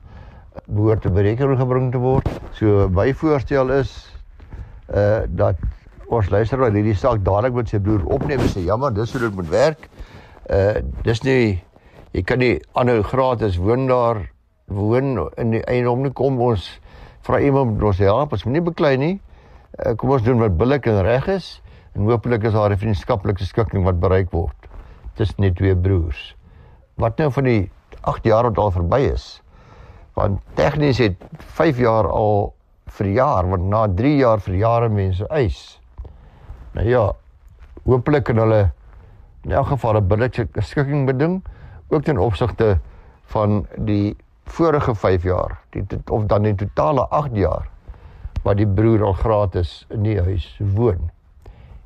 behoort 0.65 1.05
te 1.05 1.13
berekening 1.13 1.59
gebring 1.59 1.91
te 1.93 2.01
word. 2.01 2.27
So 2.57 2.89
my 2.89 3.12
voorstel 3.13 3.69
is 3.77 3.93
uh 4.89 5.21
dat 5.29 5.62
ons 6.09 6.33
luister 6.33 6.57
na 6.57 6.74
hierdie 6.74 6.97
saak 6.97 7.21
dadelik 7.25 7.62
met 7.62 7.69
sy 7.69 7.77
broer 7.77 8.03
opneem 8.09 8.41
en 8.41 8.50
sê 8.50 8.65
jammer, 8.65 8.93
dis 8.93 9.13
hoe 9.13 9.21
dit 9.27 9.38
moet 9.38 9.53
werk. 9.53 9.89
Uh 10.49 10.81
dis 11.03 11.23
nie 11.23 11.63
jy 12.13 12.21
kan 12.23 12.39
nie 12.39 12.59
aanhou 12.77 13.01
gratis 13.03 13.57
woon 13.57 13.87
daar 13.89 14.21
woon 14.71 15.17
in 15.41 15.51
die 15.51 15.63
eiendom 15.65 16.03
nie 16.05 16.13
kom 16.13 16.37
ons 16.41 16.67
vra 17.25 17.39
iemand 17.41 17.79
om 17.79 17.87
ons 17.89 18.01
help, 18.01 18.33
ons 18.33 18.45
moet 18.45 18.53
nie 18.53 18.65
beklei 18.65 18.93
nie. 19.01 19.15
Uh, 19.81 19.95
kom 19.97 20.13
ons 20.13 20.23
doen 20.23 20.39
wat 20.39 20.57
billik 20.57 20.85
en 20.87 21.01
reg 21.05 21.27
is 21.33 21.47
en 21.95 22.05
hopelik 22.05 22.43
is 22.45 22.53
daar 22.53 22.71
'n 22.71 22.77
vriendskaplike 22.77 23.45
skikking 23.45 23.83
wat 23.83 23.99
bereik 23.99 24.31
word. 24.31 24.55
Dis 25.17 25.35
net 25.39 25.55
twee 25.55 25.75
broers. 25.75 26.35
Wat 26.97 27.17
nou 27.17 27.31
van 27.31 27.43
die 27.43 27.71
8 28.01 28.23
jaar 28.23 28.43
wat 28.43 28.57
al 28.57 28.71
verby 28.71 28.99
is? 29.13 29.41
Want 30.13 30.39
tegnies 30.55 30.97
het 30.97 31.15
5 31.37 31.77
jaar 31.77 32.07
al 32.07 32.53
verjaar, 32.85 33.49
want 33.49 33.63
na 33.63 33.87
3 33.87 34.17
jaar 34.17 34.39
verjaar 34.39 34.91
mense 34.91 35.27
eis. 35.27 35.81
Nou 36.73 36.87
ja, 36.87 37.13
hopelik 37.85 38.23
kan 38.23 38.37
hulle 38.37 38.71
in 39.45 39.51
elk 39.51 39.67
geval 39.67 39.97
'n 39.97 40.07
billike 40.07 40.47
skikking 40.61 41.05
beding 41.05 41.43
ook 41.87 42.03
ten 42.03 42.17
opsigte 42.17 42.79
van 43.25 43.67
die 43.77 44.17
vorige 44.45 44.95
5 44.95 45.23
jaar, 45.23 45.59
die 45.69 45.85
of 46.09 46.25
dan 46.25 46.45
in 46.45 46.55
totale 46.55 47.07
8 47.09 47.29
jaar 47.33 47.69
wat 48.43 48.57
die 48.57 48.67
broer 48.67 49.03
al 49.03 49.13
gratis 49.13 49.85
in 49.89 50.03
die 50.03 50.21
huis 50.21 50.59
woon. 50.73 51.09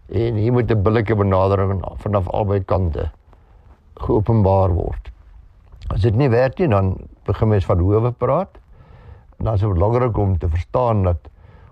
En 0.07 0.35
hier 0.35 0.51
moet 0.51 0.71
'n 0.71 0.81
billike 0.81 1.15
benadering 1.15 1.83
vanaf 1.95 2.27
albei 2.27 2.63
kante 2.63 3.11
geopenbaar 3.93 4.69
word. 4.69 5.11
As 5.87 6.01
dit 6.01 6.15
nie 6.15 6.29
werk 6.29 6.57
nie, 6.57 6.67
dan 6.67 6.97
begin 7.23 7.47
mens 7.47 7.65
van 7.65 7.79
howe 7.79 8.11
praat. 8.11 8.59
En 9.37 9.45
dan 9.45 9.53
is 9.53 9.59
dit 9.59 9.73
belangrik 9.73 10.17
om 10.17 10.37
te 10.37 10.49
verstaan 10.49 11.03
dat 11.03 11.29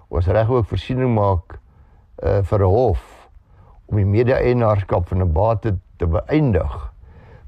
ons 0.07 0.27
reg 0.27 0.49
ook 0.49 0.65
voorsiening 0.65 1.15
maak 1.15 1.59
uh 2.23 2.39
vir 2.43 2.59
'n 2.59 2.63
hof 2.63 3.16
om 3.87 3.97
die 3.97 4.05
mede-eienaarskap 4.05 5.07
van 5.07 5.21
'n 5.23 5.33
bate 5.33 5.77
te 5.97 6.05
beëindig 6.05 6.91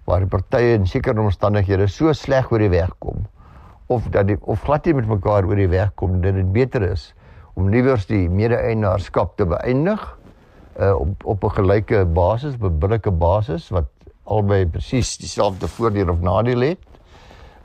waar 0.05 0.19
die 0.19 0.29
partye 0.29 0.73
in 0.73 0.87
sekere 0.87 1.21
omstandighede 1.21 1.87
so 1.87 2.13
sleg 2.13 2.51
oor 2.51 2.59
die 2.59 2.69
weg 2.69 2.95
kom 2.99 3.27
of 3.87 4.09
dat 4.09 4.27
die 4.27 4.37
of 4.41 4.61
glad 4.61 4.85
nie 4.85 4.93
met 4.93 5.07
mekaar 5.07 5.45
oor 5.45 5.55
die 5.55 5.69
weg 5.69 5.93
kom 5.95 6.21
dat 6.21 6.33
dit 6.33 6.51
beter 6.51 6.81
is 6.91 7.13
om 7.53 7.69
liewers 7.69 8.05
die 8.05 8.29
mede-eienaarskap 8.29 9.37
te 9.37 9.45
beëindig 9.45 10.19
uh, 10.79 10.95
op 10.95 11.25
op 11.25 11.43
'n 11.43 11.49
gelyke 11.49 12.05
basis, 12.05 12.53
op 12.53 12.63
'n 12.63 12.79
billike 12.79 13.11
basis 13.11 13.69
wat 13.69 13.89
albei 14.23 14.65
presies 14.65 15.17
dieselfde 15.17 15.67
voordele 15.67 16.11
of 16.11 16.21
nadele 16.21 16.65
het. 16.65 16.79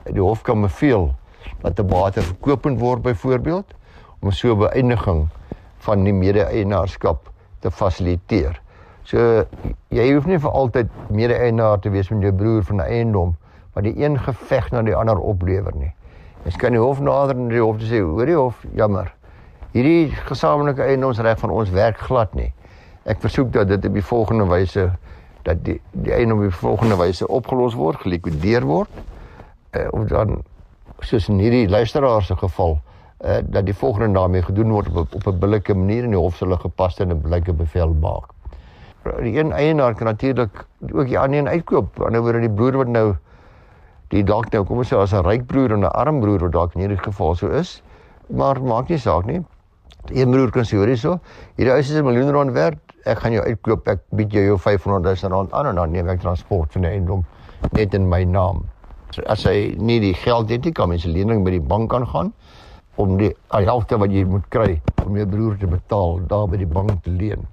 Die 0.03 0.21
hof 0.21 0.41
kan 0.41 0.61
beveel 0.61 1.15
dat 1.61 1.79
'n 1.79 1.87
bate 1.87 2.21
verkoop 2.21 2.65
moet 2.65 2.79
word 2.79 3.01
byvoorbeeld 3.01 3.73
om 4.19 4.31
so 4.31 4.51
'n 4.51 4.59
beëindiging 4.59 5.27
van 5.77 6.03
die 6.03 6.13
mede-eienaarskap 6.13 7.31
te 7.59 7.71
fasiliteer. 7.71 8.61
So 9.05 9.43
jy 9.93 10.05
hoef 10.15 10.25
nie 10.25 10.39
vir 10.41 10.55
altyd 10.57 10.93
mede-eienaar 11.13 11.77
te 11.81 11.91
wees 11.93 12.07
met 12.09 12.23
jou 12.25 12.31
broer 12.33 12.63
van 12.65 12.79
'n 12.81 12.87
eiendom 12.89 13.35
wat 13.75 13.83
die 13.83 13.93
een 14.01 14.17
geveg 14.19 14.71
na 14.71 14.81
die 14.81 14.95
ander 14.95 15.19
oplewer 15.19 15.75
nie. 15.77 15.91
Mens 16.43 16.55
kan 16.57 16.71
die 16.71 16.79
hof 16.79 16.99
nader 16.99 17.35
en 17.35 17.47
die 17.49 17.61
hof 17.61 17.77
sê, 17.81 18.01
hoor 18.01 18.25
die 18.25 18.35
hof, 18.35 18.65
jammer. 18.73 19.13
Hierdie 19.73 20.09
gesamentlike 20.09 20.81
eiendomsreg 20.81 21.39
van 21.39 21.49
ons 21.49 21.69
werk 21.69 21.97
glad 21.97 22.33
nie. 22.33 22.53
Ek 23.05 23.21
versoek 23.21 23.51
dat 23.53 23.67
dit 23.67 23.85
op 23.85 23.93
die 23.93 24.03
volgende 24.03 24.45
wyse 24.45 24.91
dat 25.43 25.63
die 25.63 25.81
die 25.91 26.13
eiendom 26.13 26.37
op 26.37 26.49
die 26.49 26.57
volgende 26.57 26.97
wyse 26.97 27.27
opgelos 27.27 27.73
word, 27.73 28.01
gelikwideer 28.01 28.65
word. 28.65 28.89
Uh, 29.71 29.87
of 29.91 30.07
dan 30.09 30.41
soos 30.99 31.29
in 31.29 31.37
hierdie 31.39 31.69
luisteraar 31.69 32.23
se 32.23 32.35
geval 32.35 32.79
uh, 33.25 33.37
dat 33.43 33.65
die 33.65 33.75
volgende 33.75 34.17
daarmee 34.17 34.41
gedoen 34.41 34.71
word 34.71 34.87
op 34.95 35.13
op 35.13 35.27
'n 35.27 35.39
billike 35.39 35.73
manier 35.73 36.03
en 36.03 36.09
die 36.09 36.19
hof 36.19 36.35
sal 36.35 36.49
'n 36.49 36.59
gepaste 36.59 37.03
en 37.03 37.11
'n 37.11 37.21
billike 37.21 37.53
bevel 37.53 37.93
maak 37.93 38.34
die 39.21 39.37
een 39.37 39.51
eienaar 39.51 39.95
kan 39.95 40.07
natuurlik 40.07 40.65
ook 40.91 41.07
die 41.07 41.19
ander 41.19 41.39
een 41.39 41.47
uitkoop. 41.47 42.01
Aan 42.01 42.15
die 42.15 42.21
ander 42.21 42.41
die 42.41 42.49
broer 42.49 42.77
wat 42.81 42.87
nou 42.87 43.15
die 44.13 44.23
dalk 44.23 44.51
nou 44.53 44.63
kom 44.65 44.81
ons 44.81 44.93
sê 44.93 44.97
as 44.97 45.13
'n 45.13 45.25
ryk 45.25 45.45
broer 45.47 45.71
en 45.71 45.83
'n 45.83 45.93
arm 45.93 46.19
broer 46.19 46.39
wat 46.39 46.51
dalk 46.51 46.75
in 46.75 46.81
hierdie 46.81 47.03
geval 47.03 47.35
so 47.35 47.47
is, 47.47 47.81
maar 48.29 48.61
maak 48.61 48.89
nie 48.89 48.97
saak 48.97 49.25
nie. 49.25 49.43
Die 50.05 50.21
een 50.21 50.31
broer 50.31 50.51
kan 50.51 50.63
sê 50.63 50.77
hoor 50.77 50.87
hierso, 50.87 51.19
hierdie 51.57 51.73
huis 51.73 51.89
is 51.89 51.97
'n 51.97 52.03
miljoen 52.03 52.31
rand 52.31 52.51
werd. 52.51 52.77
Ek 53.05 53.19
gaan 53.19 53.31
jou 53.31 53.43
uitkoop. 53.43 53.87
Ek 53.87 53.99
bied 54.11 54.31
jou 54.31 54.43
jou 54.43 54.57
500 54.57 55.21
000 55.21 55.31
rand 55.31 55.53
aan 55.53 55.65
en 55.65 55.75
dan 55.75 55.91
neem 55.91 56.09
ek 56.09 56.19
transport 56.19 56.71
van 56.71 56.81
die 56.81 56.91
eiendom 56.91 57.25
net 57.71 57.93
in 57.93 58.09
my 58.09 58.23
naam. 58.23 58.65
So 59.11 59.21
as 59.27 59.43
hy 59.43 59.75
nie 59.77 59.99
die 59.99 60.13
geld 60.13 60.49
het 60.49 60.63
nie, 60.63 60.71
kan 60.71 60.89
mens 60.89 61.05
'n 61.05 61.11
lening 61.11 61.43
by 61.43 61.51
die 61.51 61.61
bank 61.61 61.93
aangaan 61.93 62.33
om 62.95 63.17
die 63.17 63.35
helfte 63.49 63.97
wat 63.97 64.11
jy 64.11 64.23
moet 64.23 64.49
kry 64.49 64.81
om 65.05 65.15
jou 65.15 65.25
broer 65.25 65.57
te 65.57 65.67
betaal 65.67 66.19
daar 66.27 66.47
by 66.47 66.57
die 66.57 66.65
bank 66.67 67.03
te 67.03 67.09
leen. 67.09 67.47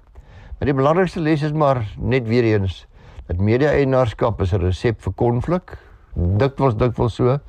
Maar 0.63 0.71
die 0.71 0.79
belangrikste 0.79 1.19
les 1.19 1.41
is 1.43 1.51
maar 1.51 1.81
net 1.99 2.23
weer 2.23 2.45
eens 2.47 2.85
dat 3.27 3.41
mede-eienaarskap 3.43 4.41
is 4.41 4.53
'n 4.53 4.61
resep 4.61 5.01
vir 5.01 5.13
konflik. 5.13 5.77
Dikwels 6.15 6.77
dikwels 6.77 7.15
so. 7.15 7.39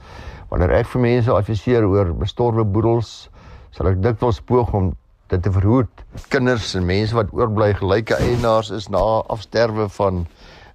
Wanneer 0.50 0.71
ek 0.71 0.87
vir 0.87 1.00
mense 1.00 1.30
adviseer 1.30 1.87
oor 1.87 2.11
bestorwe 2.14 2.64
boedels, 2.64 3.30
sal 3.71 3.87
ek 3.87 4.02
dikwels 4.02 4.40
poog 4.40 4.75
om 4.75 4.97
dit 5.28 5.42
te 5.42 5.52
verhoed. 5.52 5.88
Kinders 6.28 6.75
en 6.75 6.87
mense 6.87 7.14
wat 7.14 7.30
oorbly 7.33 7.75
gelyke 7.75 8.16
eienaars 8.16 8.71
is 8.71 8.88
na 8.88 8.99
afsterwe 9.28 9.88
van 9.88 10.26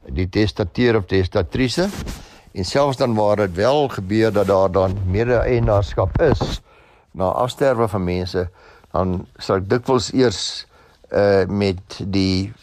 die 0.08 0.30
testateur 0.30 0.96
of 0.96 1.06
testatrice. 1.06 1.90
En 2.54 2.66
selfs 2.66 2.98
dan 2.98 3.16
waar 3.16 3.36
dit 3.36 3.56
wel 3.56 3.88
gebeur 3.88 4.32
dat 4.32 4.48
daar 4.48 4.72
dan 4.72 4.98
mede-eienaarskap 5.06 6.22
is 6.22 6.62
na 7.12 7.26
afsterwe 7.26 7.88
van 7.88 8.04
mense, 8.04 8.50
dan 8.92 9.28
sal 9.38 9.56
ek 9.58 9.70
dikwels 9.70 10.14
eers 10.14 10.69
uh 11.12 11.46
met 11.48 12.00
die 12.06 12.54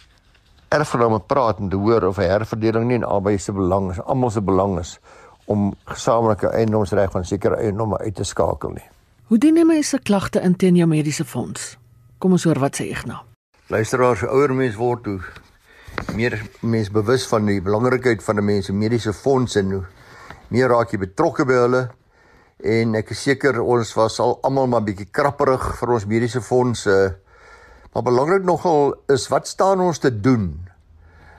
erfgename 0.69 1.21
praat 1.21 1.59
en 1.59 1.69
te 1.69 1.77
hoor 1.77 2.05
of 2.05 2.19
'n 2.19 2.31
herverdeling 2.31 2.87
nie 2.87 2.95
in 2.95 3.05
albei 3.05 3.39
se 3.39 3.53
belang 3.53 3.91
is, 3.91 4.01
almal 4.01 4.31
se 4.31 4.41
belang 4.41 4.79
is 4.79 4.99
om 5.45 5.75
gesamentlike 5.85 6.49
eiendomsreg 6.49 7.11
van 7.11 7.25
sekere 7.25 7.57
eiendomme 7.57 7.99
uit 7.99 8.15
te 8.15 8.25
skakel 8.25 8.71
nie. 8.71 8.89
Hoe 9.27 9.39
dien 9.39 9.67
mense 9.67 9.99
klagte 9.99 10.41
in 10.41 10.57
teen 10.57 10.77
jou 10.77 10.89
mediese 10.89 11.25
fonds? 11.25 11.79
Kom 12.19 12.33
ons 12.33 12.45
hoor 12.45 12.59
wat 12.59 12.77
sê 12.77 12.85
Ignas. 12.85 13.23
Luisteraars, 13.67 14.23
ouer 14.23 14.55
mense 14.55 14.79
word 14.79 15.03
toe 15.03 15.21
meer 16.15 16.37
mense 16.61 16.93
bewus 16.93 17.27
van 17.27 17.47
die 17.47 17.61
belangrikheid 17.61 18.23
van 18.23 18.37
'n 18.39 18.45
mens 18.45 18.67
se 18.67 18.73
mediese 18.73 19.13
fonds 19.13 19.57
en 19.57 19.71
hoe 19.71 19.85
meer 20.49 20.69
raak 20.69 20.91
jy 20.91 20.99
betrokke 20.99 21.45
by 21.45 21.53
hulle 21.53 21.89
en 22.59 22.95
ek 22.95 23.11
is 23.11 23.23
seker 23.23 23.61
ons 23.61 23.95
was 23.95 24.21
al 24.21 24.39
almal 24.43 24.67
maar 24.67 24.85
bietjie 24.85 25.09
krapperig 25.11 25.79
vir 25.81 25.93
ons 25.93 26.07
mediese 26.07 26.41
fondse 26.41 26.91
uh, 26.91 27.26
Maar 27.97 28.05
belangrik 28.05 28.45
nogal 28.45 28.95
is 29.07 29.29
wat 29.33 29.49
staan 29.49 29.81
ons 29.81 29.99
te 29.99 30.11
doen 30.21 30.51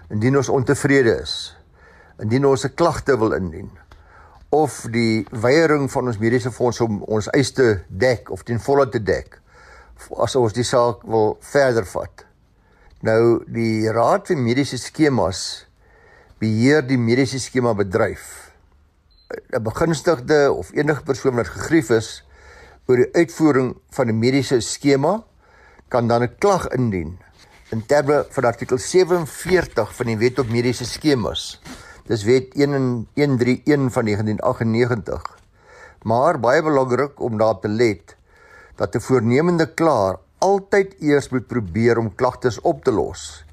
indien 0.09 0.37
ons 0.39 0.49
ontevrede 0.49 1.11
is? 1.21 1.53
Indien 2.17 2.47
ons 2.49 2.65
'n 2.65 2.73
klagte 2.73 3.17
wil 3.17 3.35
indien 3.37 3.69
of 4.49 4.87
die 4.89 5.27
weiering 5.29 5.91
van 5.91 6.07
ons 6.07 6.17
mediese 6.17 6.51
fonds 6.51 6.79
om 6.81 7.03
ons 7.03 7.29
eis 7.29 7.51
te 7.51 7.83
dek 7.87 8.31
of 8.31 8.41
ten 8.43 8.59
volle 8.59 8.89
te 8.89 9.03
dek 9.03 9.39
as 10.17 10.35
ons 10.35 10.53
die 10.53 10.63
saak 10.63 11.05
wil 11.05 11.37
verder 11.39 11.85
vat. 11.85 12.25
Nou 13.01 13.43
die 13.45 13.91
Raad 13.91 14.27
vir 14.27 14.37
Mediese 14.37 14.77
Skemas 14.77 15.67
beheer 16.39 16.81
die 16.81 16.97
mediese 16.97 17.39
skema 17.39 17.73
bedryf. 17.73 18.51
'n 19.53 19.63
Begunstigde 19.63 20.51
of 20.51 20.73
enige 20.73 21.03
persoon 21.03 21.35
wat 21.35 21.47
gegrief 21.47 21.89
is 21.89 22.25
oor 22.87 22.95
die 22.95 23.13
uitvoering 23.13 23.77
van 23.89 24.07
'n 24.09 24.19
mediese 24.19 24.59
skema 24.61 25.26
kan 25.87 26.07
dan 26.07 26.21
'n 26.23 26.35
klag 26.37 26.67
indien 26.67 27.19
in 27.69 27.85
terme 27.85 28.25
van 28.29 28.43
artikel 28.43 28.77
47 28.77 29.95
van 29.95 30.05
die 30.05 30.17
Wet 30.17 30.39
op 30.39 30.49
Mediese 30.49 30.85
Skemas. 30.85 31.61
Dis 32.07 32.23
Wet 32.23 32.53
131 32.53 33.91
van 33.91 34.05
1998. 34.05 35.39
Maar 36.01 36.39
baie 36.39 36.63
belangrik 36.63 37.19
om 37.19 37.37
daarop 37.37 37.61
te 37.61 37.67
let 37.67 38.15
dat 38.75 38.95
'n 38.95 38.99
voornemende 38.99 39.73
klaer 39.73 40.19
altyd 40.37 40.95
eers 40.99 41.29
moet 41.29 41.47
probeer 41.47 41.97
om 41.97 42.15
klagtes 42.15 42.61
op 42.61 42.83
te 42.83 42.91
los 42.91 43.43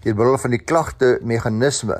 deur 0.00 0.16
middel 0.16 0.38
van 0.38 0.50
die 0.50 0.62
klagte 0.64 1.18
meganisme 1.22 1.98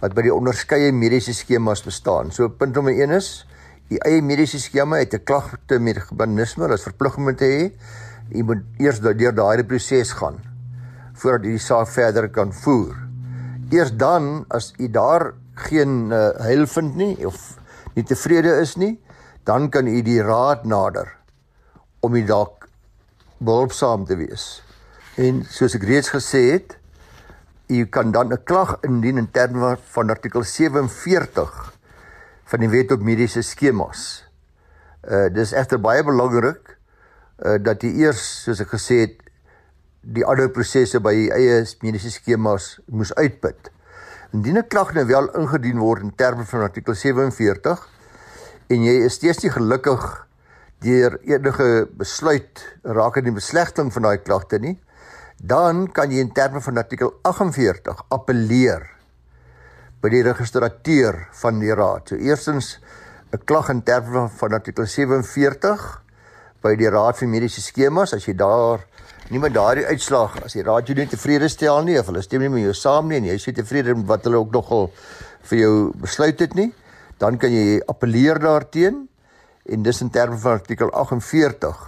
wat 0.00 0.14
by 0.14 0.22
die 0.22 0.34
onderskeie 0.34 0.92
mediese 0.92 1.32
skemas 1.34 1.82
bestaan. 1.82 2.30
So 2.30 2.48
punt 2.48 2.76
nommer 2.76 2.94
1 2.94 3.10
is 3.16 3.46
die 3.90 3.98
eie 4.06 4.22
mediese 4.22 4.60
skema 4.60 5.00
het 5.02 5.14
'n 5.14 5.24
klagte 5.24 5.78
meganisme 5.78 6.68
wat 6.68 6.80
verplig 6.80 7.16
moet 7.16 7.40
hê 7.40 7.72
jy 8.30 8.42
moet 8.42 8.62
eers 8.82 9.00
deur 9.00 9.34
daai 9.34 9.64
proses 9.64 10.12
gaan 10.18 10.40
voordat 11.16 11.46
jy 11.48 11.56
die 11.56 11.64
saak 11.64 11.88
verder 11.88 12.28
kan 12.28 12.50
voer. 12.52 12.96
Eers 13.72 13.94
dan 13.96 14.44
as 14.52 14.72
jy 14.76 14.90
daar 14.92 15.32
geen 15.66 16.12
uh, 16.12 16.34
heil 16.44 16.66
vind 16.68 16.96
nie 16.96 17.14
of 17.26 17.56
nie 17.96 18.04
tevrede 18.04 18.52
is 18.60 18.76
nie, 18.76 18.98
dan 19.48 19.70
kan 19.72 19.88
jy 19.88 20.02
die 20.04 20.20
raad 20.20 20.66
nader 20.68 21.08
om 22.04 22.16
jy 22.16 22.26
dalk 22.28 22.66
behulpsaam 23.40 24.04
te 24.08 24.18
wees. 24.20 24.60
En 25.16 25.40
soos 25.48 25.78
ek 25.78 25.86
reeds 25.88 26.12
gesê 26.12 26.42
het, 26.50 26.76
u 27.72 27.86
kan 27.88 28.12
dan 28.12 28.32
'n 28.32 28.44
klag 28.44 28.76
indien 28.84 29.18
in 29.18 29.30
terme 29.30 29.76
van 29.94 30.10
artikel 30.10 30.44
47 30.44 31.72
van 32.44 32.60
die 32.60 32.68
Wet 32.68 32.92
op 32.92 33.00
Mediese 33.00 33.42
Skemas. 33.42 34.24
Uh 35.02 35.28
dis 35.32 35.52
egter 35.52 35.80
baie 35.80 36.04
belangrik 36.04 36.75
uh 37.44 37.58
dat 37.60 37.82
jy 37.82 37.92
eers 38.06 38.22
soos 38.44 38.60
ek 38.60 38.72
gesê 38.72 39.00
het 39.04 39.16
die 40.00 40.24
ander 40.24 40.48
prosesse 40.48 41.00
by 41.02 41.12
u 41.12 41.26
eie 41.34 41.64
mediese 41.82 42.10
skemas 42.14 42.76
moes 42.86 43.12
uitput. 43.14 43.70
Indien 44.32 44.58
'n 44.58 44.68
klag 44.68 44.94
nou 44.94 45.06
wel 45.06 45.28
ingedien 45.34 45.78
word 45.78 46.02
in 46.02 46.14
terme 46.14 46.44
van 46.44 46.60
artikel 46.60 46.94
47 46.94 47.88
en 48.68 48.82
jy 48.82 49.04
is 49.04 49.14
steeds 49.14 49.42
nie 49.42 49.50
gelukkig 49.50 50.26
deur 50.80 51.18
enige 51.24 51.88
besluit 51.96 52.62
rakende 52.82 53.30
die 53.30 53.38
beslegting 53.40 53.92
van 53.92 54.02
daai 54.02 54.18
klagte 54.18 54.58
nie, 54.58 54.78
dan 55.38 55.86
kan 55.92 56.10
jy 56.10 56.20
in 56.20 56.32
terme 56.32 56.60
van 56.60 56.78
artikel 56.78 57.12
48 57.22 58.04
appeleer 58.08 58.84
by 60.00 60.08
die 60.12 60.22
registrateur 60.22 61.28
van 61.32 61.60
die 61.60 61.74
raad. 61.74 62.08
So 62.08 62.16
eerstens 62.16 62.78
'n 63.32 63.44
klag 63.44 63.68
in 63.68 63.82
terme 63.82 64.28
van 64.28 64.52
artikel 64.52 64.86
47 64.86 66.02
by 66.62 66.74
die 66.76 66.90
raad 66.90 67.16
vir 67.16 67.28
mediese 67.28 67.60
skemas 67.60 68.14
as 68.14 68.26
jy 68.26 68.34
daar 68.34 68.84
niemand 69.30 69.54
daardie 69.54 69.86
uitslag 69.86 70.36
as 70.44 70.54
die 70.54 70.62
raad 70.62 70.86
jou 70.88 70.96
nie 70.96 71.06
tevrede 71.06 71.48
stel 71.48 71.82
nie 71.84 71.98
of 71.98 72.06
hulle 72.06 72.22
stem 72.22 72.40
nie 72.40 72.48
met 72.48 72.62
jou 72.62 72.74
saam 72.74 73.08
nie 73.08 73.18
en 73.18 73.24
jy 73.24 73.34
is 73.34 73.48
tevrede 73.56 73.94
met 73.94 74.06
wat 74.06 74.24
hulle 74.24 74.38
ook 74.38 74.52
nogal 74.52 74.90
vir 75.50 75.60
jou 75.60 75.74
besluit 76.02 76.40
het 76.42 76.56
nie, 76.58 76.70
dan 77.20 77.38
kan 77.40 77.54
jy 77.54 77.78
appeleer 77.88 78.40
daarteen 78.42 79.04
en 79.66 79.86
dis 79.86 80.02
in 80.02 80.10
terme 80.14 80.38
van 80.42 80.60
artikel 80.60 80.90
48 80.94 81.84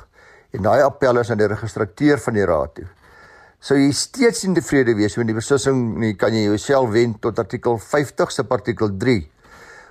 en 0.57 0.65
daai 0.65 0.83
appel 0.83 1.21
is 1.21 1.31
aan 1.31 1.41
die 1.41 1.51
registrateur 1.51 2.23
van 2.23 2.39
die 2.39 2.47
raad 2.49 2.75
toe. 2.79 2.87
Sou 3.61 3.77
jy 3.79 3.91
steeds 3.95 4.45
nie 4.47 4.55
tevrede 4.57 4.95
wees 4.99 5.17
met 5.19 5.29
die 5.29 5.37
beslissing 5.37 5.99
nie, 5.99 6.15
kan 6.15 6.35
jy 6.35 6.47
jouself 6.47 6.93
wend 6.95 7.19
tot 7.23 7.39
artikel 7.43 7.79
50 7.83 8.33
se 8.33 8.47
artikel 8.49 8.95
3 8.95 9.19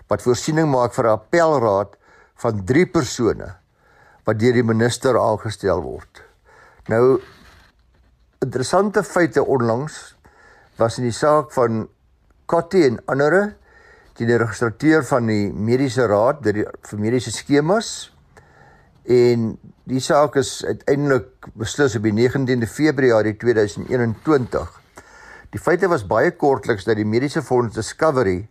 wat 0.08 0.24
voorsiening 0.24 0.70
maak 0.72 0.96
vir 0.96 1.06
'n 1.06 1.18
appelraad 1.20 1.98
van 2.44 2.66
3 2.66 2.86
persone 2.86 3.50
wat 4.28 4.40
deur 4.42 4.58
die 4.60 4.66
minister 4.66 5.16
aangestel 5.20 5.82
word. 5.86 6.22
Nou 6.92 7.20
interessante 8.44 9.04
feite 9.08 9.44
onlangs 9.44 10.18
was 10.78 11.00
in 11.00 11.08
die 11.08 11.16
saak 11.16 11.54
van 11.56 11.88
Kotti 12.48 12.84
en 12.86 13.00
ander 13.12 13.56
die 14.18 14.28
registrateur 14.30 15.04
van 15.06 15.30
die 15.30 15.48
mediese 15.54 16.08
raad 16.10 16.46
vir 16.46 17.02
mediese 17.02 17.32
skemas 17.32 18.12
en 19.08 19.54
die 19.88 20.04
saak 20.04 20.36
is 20.42 20.60
uiteindelik 20.66 21.48
beslis 21.56 21.96
op 21.96 22.08
die 22.08 22.16
19de 22.18 22.68
Februarie 22.68 23.38
2021. 23.40 24.72
Die 25.54 25.62
feite 25.62 25.88
was 25.88 26.04
baie 26.08 26.34
kortliks 26.36 26.88
dat 26.88 27.00
die 27.00 27.08
mediese 27.08 27.44
fonds 27.46 27.78
Discovery 27.78 28.42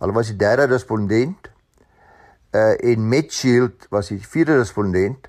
hulle 0.00 0.16
was 0.16 0.32
die 0.32 0.40
derde 0.40 0.66
respondent 0.72 1.52
uh 2.56 2.92
en 2.92 3.08
Medshield 3.08 3.88
was 3.90 4.08
die 4.12 4.20
vierde 4.22 4.56
respondent 4.56 5.28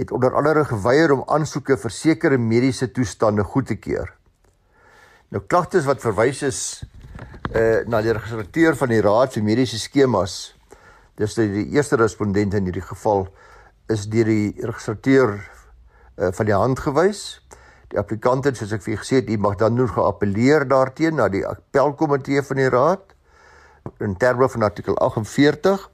het 0.00 0.10
onder 0.10 0.34
andere 0.34 0.64
geweier 0.64 1.12
om 1.12 1.22
aansoeke 1.26 1.76
vir 1.78 1.94
sekere 1.94 2.38
mediese 2.38 2.90
toestande 2.90 3.44
goed 3.44 3.68
te 3.70 3.76
keur. 3.76 4.10
Nou 5.28 5.42
klagtes 5.46 5.86
wat 5.86 6.02
verwys 6.02 6.42
is 6.48 6.60
uh 7.54 7.84
na 7.86 8.00
die 8.02 8.14
registrateur 8.16 8.76
van 8.76 8.90
die 8.94 9.02
Raad 9.04 9.36
vir 9.36 9.46
Mediese 9.46 9.78
Skemas. 9.78 10.54
Dis 11.20 11.36
die 11.36 11.68
eerste 11.76 11.96
respondent 12.00 12.54
in 12.56 12.66
hierdie 12.66 12.84
geval 12.84 13.26
is 13.92 14.06
deur 14.08 14.30
die 14.30 14.54
registrateur 14.62 15.34
uh, 15.36 16.30
van 16.32 16.48
die 16.48 16.56
hand 16.56 16.80
gewys. 16.80 17.42
Die 17.92 18.00
applikant 18.00 18.46
het 18.48 18.56
soos 18.56 18.72
ek 18.72 18.84
vir 18.86 19.00
gesê 19.02 19.20
het, 19.20 19.28
hy 19.28 19.36
mag 19.36 19.58
dan 19.60 19.76
nog 19.76 19.92
geappeleer 19.98 20.64
daarteen 20.68 21.18
na 21.20 21.28
die 21.32 21.44
appelkomitee 21.44 22.40
van 22.46 22.60
die 22.62 22.70
raad 22.72 23.12
in 24.00 24.14
terme 24.16 24.48
van 24.48 24.64
artikel 24.64 24.96
48. 24.96 25.84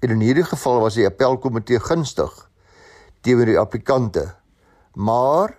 En 0.00 0.10
in 0.10 0.20
hierdie 0.24 0.44
geval 0.44 0.80
was 0.80 0.96
die 0.96 1.06
appelkomitee 1.06 1.80
gunstig 1.80 2.32
teenoor 3.20 3.46
die 3.46 3.58
applikante. 3.60 4.30
Maar 4.94 5.56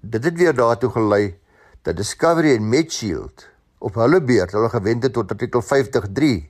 dit 0.00 0.24
het 0.24 0.38
weer 0.40 0.54
daartoe 0.56 0.90
gelei 0.90 1.38
dat 1.82 1.96
Discovery 1.96 2.54
en 2.56 2.68
Medshield 2.68 3.48
op 3.78 3.94
hulle 4.00 4.22
beurt 4.22 4.52
hulle 4.56 4.70
gewend 4.72 5.02
het 5.02 5.12
tot 5.12 5.30
artikel 5.30 5.60
53. 5.60 6.48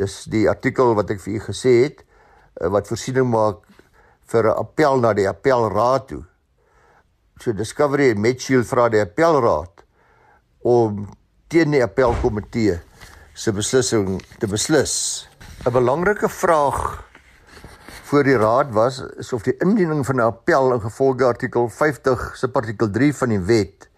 Dis 0.00 0.24
die 0.24 0.48
artikel 0.48 0.94
wat 0.96 1.10
ek 1.12 1.20
vir 1.20 1.36
u 1.36 1.44
gesê 1.50 1.74
het 1.84 2.00
Eh, 2.60 2.68
wat 2.68 2.88
voorsiening 2.88 3.30
maak 3.32 3.64
vir 4.28 4.44
'n 4.48 4.58
appel 4.58 5.00
na 5.00 5.12
die 5.12 5.28
appelraad 5.28 6.08
toe. 6.08 6.24
So 7.38 7.52
Discovery 7.52 8.10
en 8.10 8.20
Medshield 8.20 8.66
vra 8.66 8.88
die 8.88 9.00
appelraad 9.00 9.84
om 10.62 11.08
teen 11.48 11.70
die 11.70 11.82
appelkomitee 11.82 12.80
se 13.34 13.52
beslissing 13.52 14.22
te 14.38 14.46
beslis. 14.46 15.28
'n 15.62 15.70
Belangrike 15.70 16.28
vraag 16.28 17.04
voor 18.02 18.24
die 18.26 18.36
raad 18.36 18.72
was 18.74 18.96
is 19.22 19.32
of 19.32 19.42
die 19.46 19.54
indiening 19.62 20.06
van 20.06 20.16
'n 20.16 20.24
appel 20.24 20.72
in 20.74 20.80
gevolge 20.80 21.24
artikel 21.24 21.68
50 21.68 22.36
se 22.36 22.48
artikel 22.52 22.90
3 22.90 23.14
van 23.14 23.28
die 23.28 23.40
wet 23.40 23.88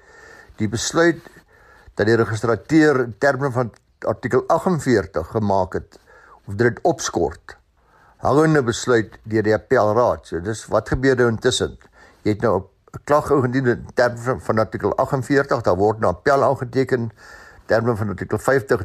die 0.57 0.69
besluit 0.69 1.23
dat 1.95 2.07
die 2.07 2.17
registrateur 2.17 3.01
in 3.01 3.15
terme 3.19 3.51
van 3.51 3.73
artikel 3.99 4.45
48 4.47 5.31
gemaak 5.31 5.73
het 5.73 5.99
of 6.45 6.55
dit 6.55 6.81
opskort 6.83 7.57
hangende 8.17 8.63
besluit 8.63 9.19
deur 9.23 9.43
die 9.43 9.55
appelraad. 9.55 10.27
So 10.27 10.41
dis 10.41 10.67
wat 10.73 10.89
gebeur 10.89 11.17
nou 11.17 11.29
intussen. 11.29 11.79
Jy 12.23 12.31
het 12.31 12.41
nou 12.41 12.61
'n 12.61 13.01
klag 13.05 13.31
ingedien 13.31 13.67
in 13.67 13.87
terme 13.95 14.41
van, 14.41 14.59
artikel 14.59 14.97
48, 14.97 15.63
daar 15.63 15.77
word 15.77 15.99
nou 16.01 16.13
appel 16.13 16.43
aangeteken 16.43 17.11
terme 17.67 17.97
van 17.97 18.09
artikel 18.09 18.39
53 18.39 18.85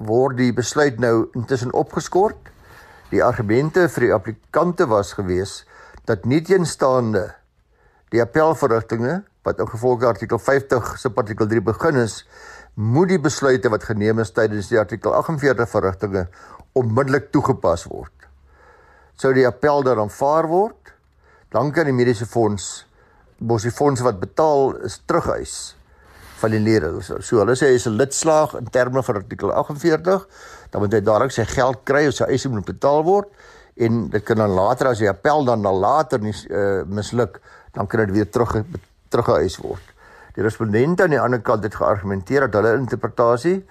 word 0.00 0.38
die 0.40 0.52
besluit 0.56 1.00
nou 1.02 1.28
intussen 1.36 1.72
opgeskort. 1.76 2.38
Die 3.10 3.22
argumente 3.24 3.88
vir 3.90 4.06
die 4.06 4.14
applikante 4.14 4.86
was 4.88 5.14
gewees 5.18 5.64
dat 6.08 6.24
nie 6.24 6.40
teenstaande 6.42 7.28
die 8.10 8.22
appelverrigtinge 8.22 9.20
wat 9.46 9.60
in 9.60 9.68
gevolge 9.70 10.08
artikel 10.08 10.40
50 10.40 10.96
se 11.00 11.10
artikel 11.16 11.48
3 11.48 11.62
begin 11.64 12.00
is, 12.00 12.24
moet 12.74 13.12
die 13.12 13.20
besluite 13.20 13.70
wat 13.72 13.86
geneem 13.88 14.20
is 14.22 14.32
tydens 14.36 14.70
die 14.70 14.78
artikel 14.80 15.14
48 15.16 15.68
verrigtinge 15.68 16.26
onmiddellik 16.78 17.30
toegepas 17.34 17.86
word. 17.90 18.14
Sou 19.20 19.32
die 19.36 19.46
appel 19.46 19.84
dan 19.84 20.00
aanvaar 20.00 20.48
word, 20.48 20.94
dan 21.52 21.72
kan 21.74 21.88
die 21.88 21.96
mediese 21.96 22.28
fonds 22.28 22.86
mos 23.40 23.64
die 23.64 23.72
fonds 23.72 24.02
wat 24.04 24.20
betaal 24.20 24.74
is 24.84 24.98
terughuis 25.08 25.74
van 26.40 26.54
die 26.54 26.60
lede. 26.60 26.90
So, 27.04 27.40
hulle 27.42 27.56
sê 27.58 27.70
hy 27.70 27.78
is 27.78 27.86
'n 27.86 27.96
lidslaag 28.00 28.56
in 28.58 28.70
terme 28.70 29.02
van 29.02 29.20
artikel 29.20 29.52
48, 29.52 30.26
dan 30.70 30.80
moet 30.82 30.92
hy 30.92 31.00
dadelik 31.00 31.32
sy 31.32 31.44
geld 31.44 31.84
kry 31.84 32.06
of 32.08 32.14
sy 32.14 32.24
eise 32.24 32.48
moet 32.48 32.64
betaal 32.64 33.04
word 33.04 33.28
en 33.76 34.08
dit 34.10 34.24
kan 34.24 34.36
dan 34.36 34.50
later 34.50 34.90
as 34.90 34.98
die 34.98 35.08
appel 35.08 35.44
dan 35.44 35.62
na 35.62 35.72
later 35.72 36.20
nie 36.20 36.34
uh, 36.50 36.82
misluk, 36.84 37.40
dan 37.72 37.86
kan 37.86 38.04
dit 38.04 38.10
weer 38.10 38.28
terug 38.28 38.64
teruggehuis 39.08 39.56
word. 39.58 39.82
Die 40.34 40.42
respondente 40.42 41.02
aan 41.02 41.14
die 41.14 41.20
ander 41.20 41.40
kant 41.40 41.64
het 41.64 41.74
geargumenteer 41.74 42.46
dat 42.46 42.60
hulle 42.60 42.78
interpretasie 42.78 43.64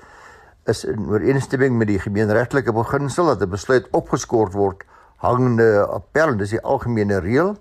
is 0.70 0.84
in 0.86 1.08
ooreenstemming 1.08 1.78
met 1.78 1.88
die 1.88 2.00
gemeenregtelike 2.00 2.74
beginsel 2.76 3.26
dat 3.26 3.42
'n 3.42 3.50
besluit 3.50 3.88
opgeskort 3.92 4.54
word 4.54 4.84
hangende 5.18 5.86
appel, 5.88 6.38
dis 6.38 6.50
die 6.50 6.62
algemene 6.62 7.20
reël 7.20 7.56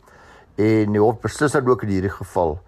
en 0.56 0.92
die 0.92 1.00
hof 1.00 1.20
beslis 1.20 1.52
dan 1.52 1.66
ook 1.66 1.82
in 1.82 1.88
hierdie 1.88 2.10
geval 2.10 2.58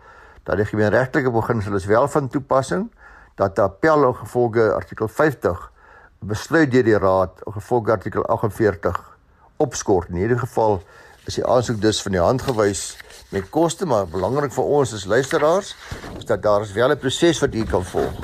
dat 0.42 0.56
die 0.56 0.64
gemeenregtelike 0.64 1.30
beginsel 1.30 1.74
is 1.74 1.84
wel 1.84 2.08
van 2.08 2.28
toepassing 2.28 2.90
dat 3.34 3.58
'n 3.58 3.60
appel 3.60 4.06
in 4.06 4.14
gevolge 4.14 4.72
artikel 4.72 5.08
50 5.08 5.70
besluit 6.18 6.70
deur 6.70 6.84
die 6.84 6.98
raad 6.98 7.40
in 7.46 7.52
gevolge 7.52 7.90
artikel 7.90 8.26
48 8.26 9.18
opskort. 9.56 10.08
In 10.08 10.14
hierdie 10.14 10.38
geval 10.38 10.82
is 11.24 11.34
die 11.34 11.46
aansoek 11.46 11.80
dus 11.80 12.02
van 12.02 12.12
die 12.12 12.20
hand 12.20 12.42
gewys 12.42 12.96
met 13.30 13.50
koste, 13.50 13.86
maar 13.86 14.06
belangrik 14.06 14.52
vir 14.52 14.64
ons 14.64 14.94
as 14.94 15.04
luisteraars 15.04 15.76
is 16.18 16.24
dat 16.24 16.42
daar 16.42 16.60
is 16.60 16.72
wel 16.72 16.90
'n 16.90 16.98
proses 16.98 17.40
wat 17.40 17.54
u 17.54 17.64
kan 17.64 17.84
volg 17.84 18.18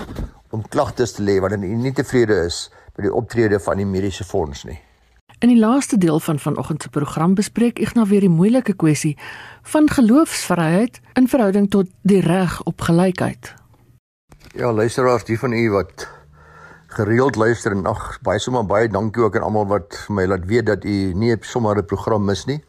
om 0.51 0.69
klagtes 0.69 1.13
te 1.13 1.23
lê 1.23 1.41
wanneer 1.41 1.69
u 1.69 1.75
nie 1.75 1.93
tevrede 1.93 2.45
is 2.45 2.71
met 2.97 3.05
die 3.07 3.15
optrede 3.15 3.61
van 3.61 3.77
die 3.77 3.87
mediese 3.87 4.25
fonds 4.25 4.65
nie. 4.65 4.86
In 5.39 5.49
die 5.49 5.59
laaste 5.59 5.99
deel 5.99 6.21
van 6.21 6.39
vanoggend 6.39 6.83
se 6.83 6.89
program 6.89 7.35
bespreek 7.37 7.81
ek 7.85 7.93
nou 7.93 8.07
weer 8.09 8.25
die 8.25 8.33
moeilike 8.33 8.73
kwessie 8.73 9.19
van 9.69 9.89
geloofsvryheid 9.93 11.01
in 11.21 11.29
verhouding 11.29 11.67
tot 11.71 11.91
die 12.09 12.23
reg 12.25 12.63
op 12.65 12.81
gelykheid. 12.81 13.53
Ja, 14.57 14.73
luisteraars, 14.73 15.27
die 15.29 15.37
van 15.39 15.53
u 15.53 15.71
wat 15.71 16.07
gereeld 16.97 17.37
luister 17.37 17.77
en 17.77 17.85
ag, 17.87 18.17
baie 18.25 18.41
sommer 18.41 18.65
baie 18.65 18.89
dankie 18.89 19.27
ook 19.27 19.37
aan 19.37 19.45
almal 19.45 19.69
wat 19.69 19.99
vir 20.07 20.17
my 20.17 20.25
laat 20.25 20.47
weet 20.49 20.71
dat 20.71 20.85
u 20.89 21.13
nie 21.13 21.37
sommer 21.45 21.77
'n 21.77 21.85
program 21.85 22.25
mis 22.25 22.47
nie. 22.47 22.65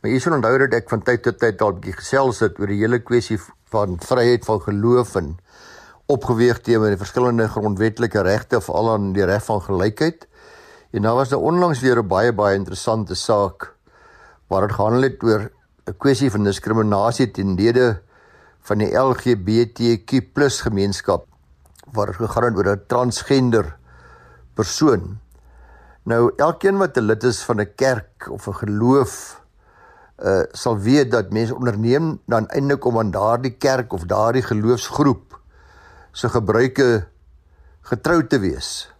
Maar 0.00 0.10
u 0.10 0.20
sal 0.20 0.34
onthou 0.34 0.58
dat 0.58 0.72
ek 0.72 0.88
van 0.88 1.02
tyd 1.02 1.22
tot 1.22 1.38
tyd 1.38 1.58
dalk 1.58 1.80
bietjie 1.80 1.98
gesels 1.98 2.38
het 2.40 2.60
oor 2.60 2.66
die 2.66 2.78
hele 2.78 2.98
kwessie 2.98 3.40
van 3.72 3.98
vryheid 3.98 4.44
van 4.44 4.60
geloof 4.60 5.16
en 5.16 5.36
opgeweeg 6.06 6.60
teenoor 6.60 6.88
die 6.88 7.02
verskillende 7.02 7.48
grondwetlike 7.48 8.22
regte 8.22 8.60
veral 8.60 8.92
aan 8.92 9.12
die 9.12 9.24
reg 9.24 9.44
van 9.44 9.60
gelykheid. 9.60 10.28
En 10.94 11.02
nou 11.02 11.16
was 11.18 11.28
daar 11.28 11.42
onlangs 11.42 11.80
weer 11.82 11.98
'n 11.98 12.06
baie 12.06 12.32
baie 12.32 12.54
interessante 12.54 13.14
saak 13.14 13.74
waar 14.46 14.66
dit 14.66 14.76
gehandel 14.76 15.02
het 15.02 15.22
oor 15.22 15.50
'n 15.86 15.96
kwessie 15.98 16.30
van 16.30 16.44
diskriminasie 16.44 17.30
teen 17.30 17.54
lede 17.54 18.02
van 18.60 18.78
die 18.78 18.94
LGBTQ+ 18.94 20.10
gemeenskap 20.62 21.26
waar 21.92 22.14
gegaan 22.14 22.56
oor 22.56 22.68
'n 22.68 22.86
transgender 22.86 23.76
persoon. 24.54 25.18
Nou 26.02 26.32
elkeen 26.36 26.78
wat 26.78 26.96
'n 26.96 27.06
lid 27.10 27.24
is 27.24 27.42
van 27.42 27.60
'n 27.60 27.74
kerk 27.74 28.30
of 28.30 28.46
'n 28.46 28.54
geloof 28.54 29.42
uh 30.22 30.42
sal 30.52 30.78
weet 30.78 31.10
dat 31.10 31.32
mense 31.32 31.54
onderneem 31.54 32.20
dan 32.26 32.46
eintlik 32.48 32.84
om 32.84 32.98
aan 32.98 33.10
daardie 33.10 33.56
kerk 33.58 33.92
of 33.92 34.06
daardie 34.06 34.42
geloofsgroep 34.42 35.40
se 36.12 36.28
gebruike 36.28 37.06
getrou 37.80 38.26
te 38.26 38.38
wees. 38.38 38.93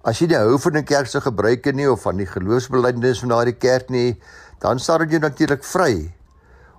As 0.00 0.16
jy 0.16 0.30
nie 0.30 0.38
hou 0.40 0.56
van 0.56 0.76
'n 0.76 0.84
kerk 0.84 1.06
se 1.06 1.20
gebruike 1.20 1.72
nie 1.72 1.90
of 1.90 2.00
van 2.02 2.16
die 2.16 2.26
geloofsbelijdenis 2.26 3.20
van 3.20 3.28
daardie 3.28 3.58
kerk 3.58 3.90
nie, 3.90 4.16
dan 4.58 4.78
sal 4.78 5.04
jy 5.04 5.18
natuurlik 5.18 5.64
vry 5.64 6.12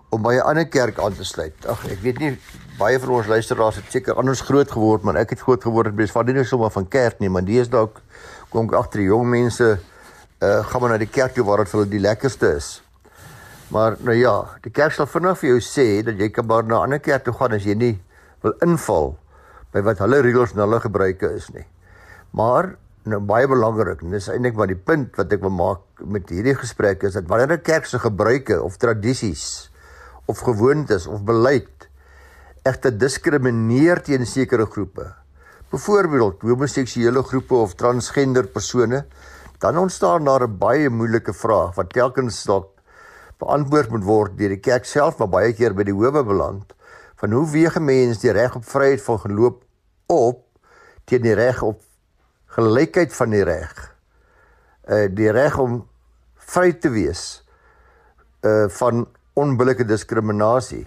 om 0.10 0.24
by 0.24 0.34
'n 0.34 0.42
ander 0.42 0.66
kerk 0.66 1.00
aan 1.00 1.14
te 1.14 1.24
sluit. 1.24 1.54
Ag, 1.68 1.86
ek 1.86 2.02
weet 2.02 2.20
nie 2.20 2.40
baie 2.80 3.00
van 3.00 3.10
ons 3.10 3.28
luisteraars 3.28 3.76
het 3.76 3.92
seker 3.92 4.16
anders 4.16 4.42
groot 4.42 4.72
geword, 4.72 5.04
maar 5.04 5.16
ek 5.16 5.30
het 5.30 5.40
groot 5.40 5.62
geword 5.64 5.96
by 5.96 6.08
van 6.08 6.26
nie 6.26 6.44
sommer 6.44 6.72
van 6.72 6.88
kerk 6.88 7.20
nie, 7.20 7.30
maar 7.30 7.46
dis 7.46 7.70
dalk 7.70 8.02
kom 8.50 8.66
ek 8.66 8.74
agter 8.74 9.02
jong 9.02 9.30
mense 9.30 9.80
uh 10.42 10.64
gaan 10.64 10.82
maar 10.82 10.90
na 10.90 10.98
die 10.98 11.06
kerk 11.06 11.34
toe 11.34 11.46
waar 11.46 11.58
dit 11.58 11.70
vir 11.70 11.80
hulle 11.80 11.92
die 11.92 12.00
lekkerste 12.00 12.56
is. 12.56 12.82
Maar 13.70 13.98
nou 14.00 14.16
ja, 14.16 14.46
die 14.64 14.72
kerk 14.72 14.92
sal 14.92 15.06
vinnig 15.06 15.38
vir 15.38 15.50
jou 15.50 15.60
sê 15.60 16.04
dat 16.04 16.18
jy 16.18 16.30
kan 16.30 16.46
maar 16.46 16.64
na 16.64 16.80
'n 16.80 16.84
ander 16.84 17.00
kerk 17.00 17.24
toe 17.24 17.34
gaan 17.34 17.54
as 17.54 17.64
jy 17.64 17.76
nie 17.76 18.02
wil 18.42 18.54
inval 18.62 19.18
by 19.72 19.82
wat 19.82 20.00
hulle 20.00 20.22
reëls 20.22 20.54
en 20.54 20.60
hulle 20.60 20.80
gebruike 20.80 21.36
is 21.36 21.50
nie. 21.54 21.66
Maar 22.34 22.76
nou 23.10 23.20
baie 23.20 23.48
belangrik 23.48 24.02
en 24.02 24.12
dis 24.12 24.30
eintlik 24.30 24.56
maar 24.56 24.68
die 24.68 24.78
punt 24.78 25.16
wat 25.18 25.32
ek 25.34 25.42
wil 25.42 25.54
maak 25.56 26.04
met 26.06 26.30
hierdie 26.30 26.56
gesprek 26.56 27.04
is 27.04 27.14
dat 27.14 27.28
wanneer 27.28 27.58
'n 27.58 27.62
kerk 27.62 27.86
se 27.86 28.00
gebruike 28.00 28.62
of 28.62 28.78
tradisies 28.78 29.72
of 30.28 30.40
gewoontes 30.40 31.08
of 31.08 31.24
beleid 31.24 31.90
egter 32.64 32.94
diskrimineer 32.94 34.04
teen 34.06 34.26
sekere 34.26 34.68
groepe, 34.70 35.08
byvoorbeeld 35.74 36.44
homoseksuele 36.46 37.24
groepe 37.26 37.56
of 37.58 37.74
transgender 37.80 38.46
persone, 38.46 39.06
dan 39.62 39.78
ontstaan 39.78 40.26
daar 40.26 40.46
'n 40.48 40.58
baie 40.58 40.90
moeilike 40.90 41.34
vraag 41.34 41.76
wat 41.76 41.94
telkens 41.94 42.44
dalk 42.44 42.70
beantwoord 43.40 43.90
moet 43.90 44.04
word 44.04 44.38
deur 44.38 44.50
die 44.50 44.60
kerk 44.60 44.86
self 44.86 45.18
maar 45.18 45.30
baie 45.30 45.54
keer 45.54 45.74
by 45.74 45.84
die 45.84 45.94
howe 45.94 46.24
beland 46.24 46.74
van 47.16 47.32
hoe 47.32 47.50
weeg 47.50 47.78
'n 47.78 47.86
mens 47.86 48.20
die 48.20 48.32
reg 48.32 48.56
op 48.56 48.66
vryheid 48.66 49.02
van 49.02 49.20
geloof 49.20 49.54
op 50.06 50.46
teen 51.06 51.22
die 51.22 51.34
reg 51.34 51.62
op 51.62 51.82
gelykheid 52.56 53.14
van 53.16 53.34
die 53.36 53.44
reg 53.48 53.74
uh 54.90 55.08
die 55.08 55.32
reg 55.32 55.58
om 55.62 55.82
vry 56.52 56.72
te 56.74 56.90
wees 56.92 57.44
uh 58.44 58.68
van 58.80 59.06
onbillike 59.40 59.86
diskriminasie. 59.88 60.84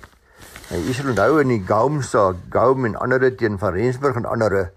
Nou 0.68 0.80
jy 0.84 0.94
sal 0.96 1.12
onthou 1.12 1.40
in 1.40 1.52
die 1.54 1.62
Gaum 1.64 2.02
saak, 2.04 2.42
Gaum 2.52 2.84
en 2.88 2.96
ander 3.00 3.30
teen 3.36 3.56
van 3.60 3.72
Rensburg 3.76 4.18
en 4.20 4.28
ander 4.28 4.70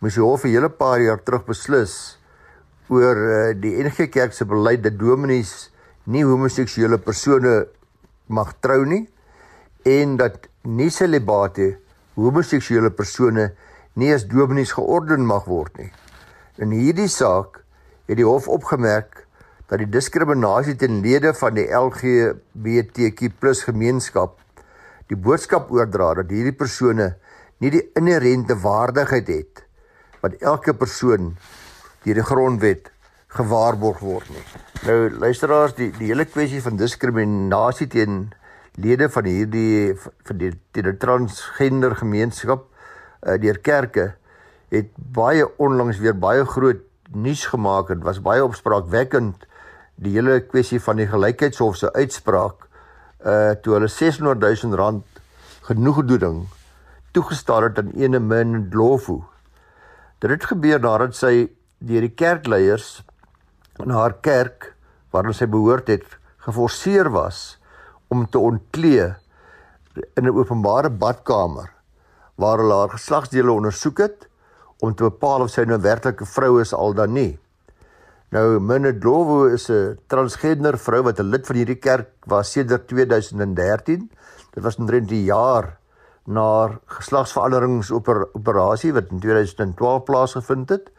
moes 0.00 0.18
die 0.18 0.24
hof 0.24 0.44
'n 0.44 0.54
hele 0.54 0.68
paar 0.68 1.00
jaar 1.00 1.22
terug 1.22 1.46
beslis 1.46 2.18
oor 2.88 3.16
uh, 3.16 3.54
die 3.56 3.76
NG 3.82 4.10
Kerk 4.10 4.32
se 4.32 4.44
beleid 4.44 4.82
dat 4.82 4.98
dominees 4.98 5.70
nie 6.04 6.24
homoseksuele 6.24 6.98
persone 6.98 7.66
mag 8.28 8.52
trou 8.60 8.84
nie 8.84 9.06
en 9.84 10.16
dat 10.16 10.48
nie 10.64 10.90
celibate 10.90 11.78
homoseksuele 12.16 12.90
persone 12.90 13.52
nie 13.94 14.12
as 14.12 14.26
dominees 14.28 14.72
georden 14.72 15.24
mag 15.26 15.46
word 15.46 15.78
nie. 15.78 15.92
In 16.62 16.70
hierdie 16.70 17.10
saak 17.10 17.64
het 18.06 18.18
die 18.20 18.26
hof 18.26 18.46
opgemerk 18.46 19.24
dat 19.66 19.80
die 19.80 19.88
diskriminasie 19.90 20.76
teen 20.78 21.00
lede 21.02 21.32
van 21.34 21.56
die 21.56 21.66
LGBTQ+ 21.66 23.32
gemeenskap 23.66 24.38
die 25.10 25.18
boodskap 25.18 25.72
oordra 25.74 26.12
dat 26.20 26.30
hierdie 26.30 26.54
persone 26.54 27.08
nie 27.58 27.72
die 27.74 27.82
inherente 27.98 28.54
waardigheid 28.62 29.34
het 29.34 29.64
wat 30.22 30.38
elke 30.38 30.76
persoon 30.78 31.34
deur 32.06 32.22
die 32.22 32.28
grondwet 32.30 32.90
gewaarborg 33.34 33.98
word 34.04 34.30
nie. 34.30 34.46
Nou 34.86 35.10
luisteraars, 35.10 35.74
die 35.74 35.90
die 35.98 36.12
hele 36.12 36.28
kwessie 36.28 36.62
van 36.62 36.78
diskriminasie 36.78 37.90
teen 37.90 38.28
lede 38.78 39.10
van 39.10 39.26
hierdie 39.26 39.94
van 39.98 40.38
die 40.38 40.52
die 40.76 40.98
transgender 41.02 41.98
gemeenskap 41.98 42.68
uh, 42.68 43.34
deur 43.42 43.58
kerke 43.58 44.12
het 44.74 44.90
baie 44.96 45.46
onlangs 45.58 45.98
weer 46.02 46.16
baie 46.18 46.44
groot 46.44 46.82
nuus 47.14 47.46
gemaak 47.46 47.90
en 47.90 48.02
was 48.02 48.22
baie 48.22 48.44
opspraakwekkend 48.44 49.46
die 49.94 50.14
hele 50.16 50.40
kwessie 50.42 50.80
van 50.82 50.98
die 50.98 51.08
gelykheidshof 51.10 51.78
se 51.78 51.92
uitspraak 51.94 52.66
uh 53.24 53.54
toe 53.62 53.76
hulle 53.76 53.88
600 53.88 54.40
000 54.64 54.76
rand 54.80 55.20
genoegdoening 55.68 56.44
toegestaan 57.14 57.62
het 57.62 57.78
aan 57.78 57.92
ene 57.94 58.18
min 58.18 58.68
Dlofu. 58.70 59.22
Dit 60.18 60.30
het 60.30 60.44
gebeur 60.50 60.80
nadat 60.82 61.14
sy 61.16 61.46
deur 61.78 62.02
die 62.02 62.12
kerkleiers 62.12 63.04
in 63.82 63.94
haar 63.94 64.16
kerk 64.24 64.72
waar 65.14 65.30
sy 65.34 65.46
behoort 65.46 65.88
het 65.92 66.18
geforseer 66.44 67.12
was 67.14 67.56
om 68.10 68.26
te 68.26 68.38
ontklee 68.38 69.14
in 70.18 70.26
'n 70.26 70.34
openbare 70.34 70.90
badkamer 70.90 71.70
waar 72.34 72.58
hulle 72.58 72.74
haar 72.74 72.90
geslagsdele 72.98 73.52
ondersoek 73.52 73.98
het 73.98 74.28
om 74.80 74.94
te 74.94 75.06
bepaal 75.06 75.46
of 75.46 75.50
sy 75.50 75.64
nou 75.64 75.78
werklik 75.80 76.20
'n 76.20 76.26
vrou 76.26 76.60
is 76.60 76.74
al 76.74 76.94
dan 76.94 77.12
nie. 77.12 77.38
Nou 78.30 78.60
Minne 78.60 78.96
Glowo 78.98 79.46
is 79.46 79.70
'n 79.70 79.98
transgender 80.08 80.78
vrou 80.78 81.02
wat 81.02 81.20
'n 81.20 81.30
lid 81.30 81.46
van 81.46 81.56
hierdie 81.56 81.78
kerk 81.78 82.10
was 82.26 82.52
sedert 82.52 82.88
2013. 82.88 84.10
Dit 84.54 84.62
was 84.62 84.76
omtrent 84.76 85.08
die 85.08 85.24
jaar 85.24 85.78
na 86.26 86.40
haar 86.40 86.78
geslagsveranderingsoperasie 86.86 88.92
wat 88.92 89.10
in 89.10 89.20
2012 89.20 90.04
plaasgevind 90.04 90.68
het 90.68 90.90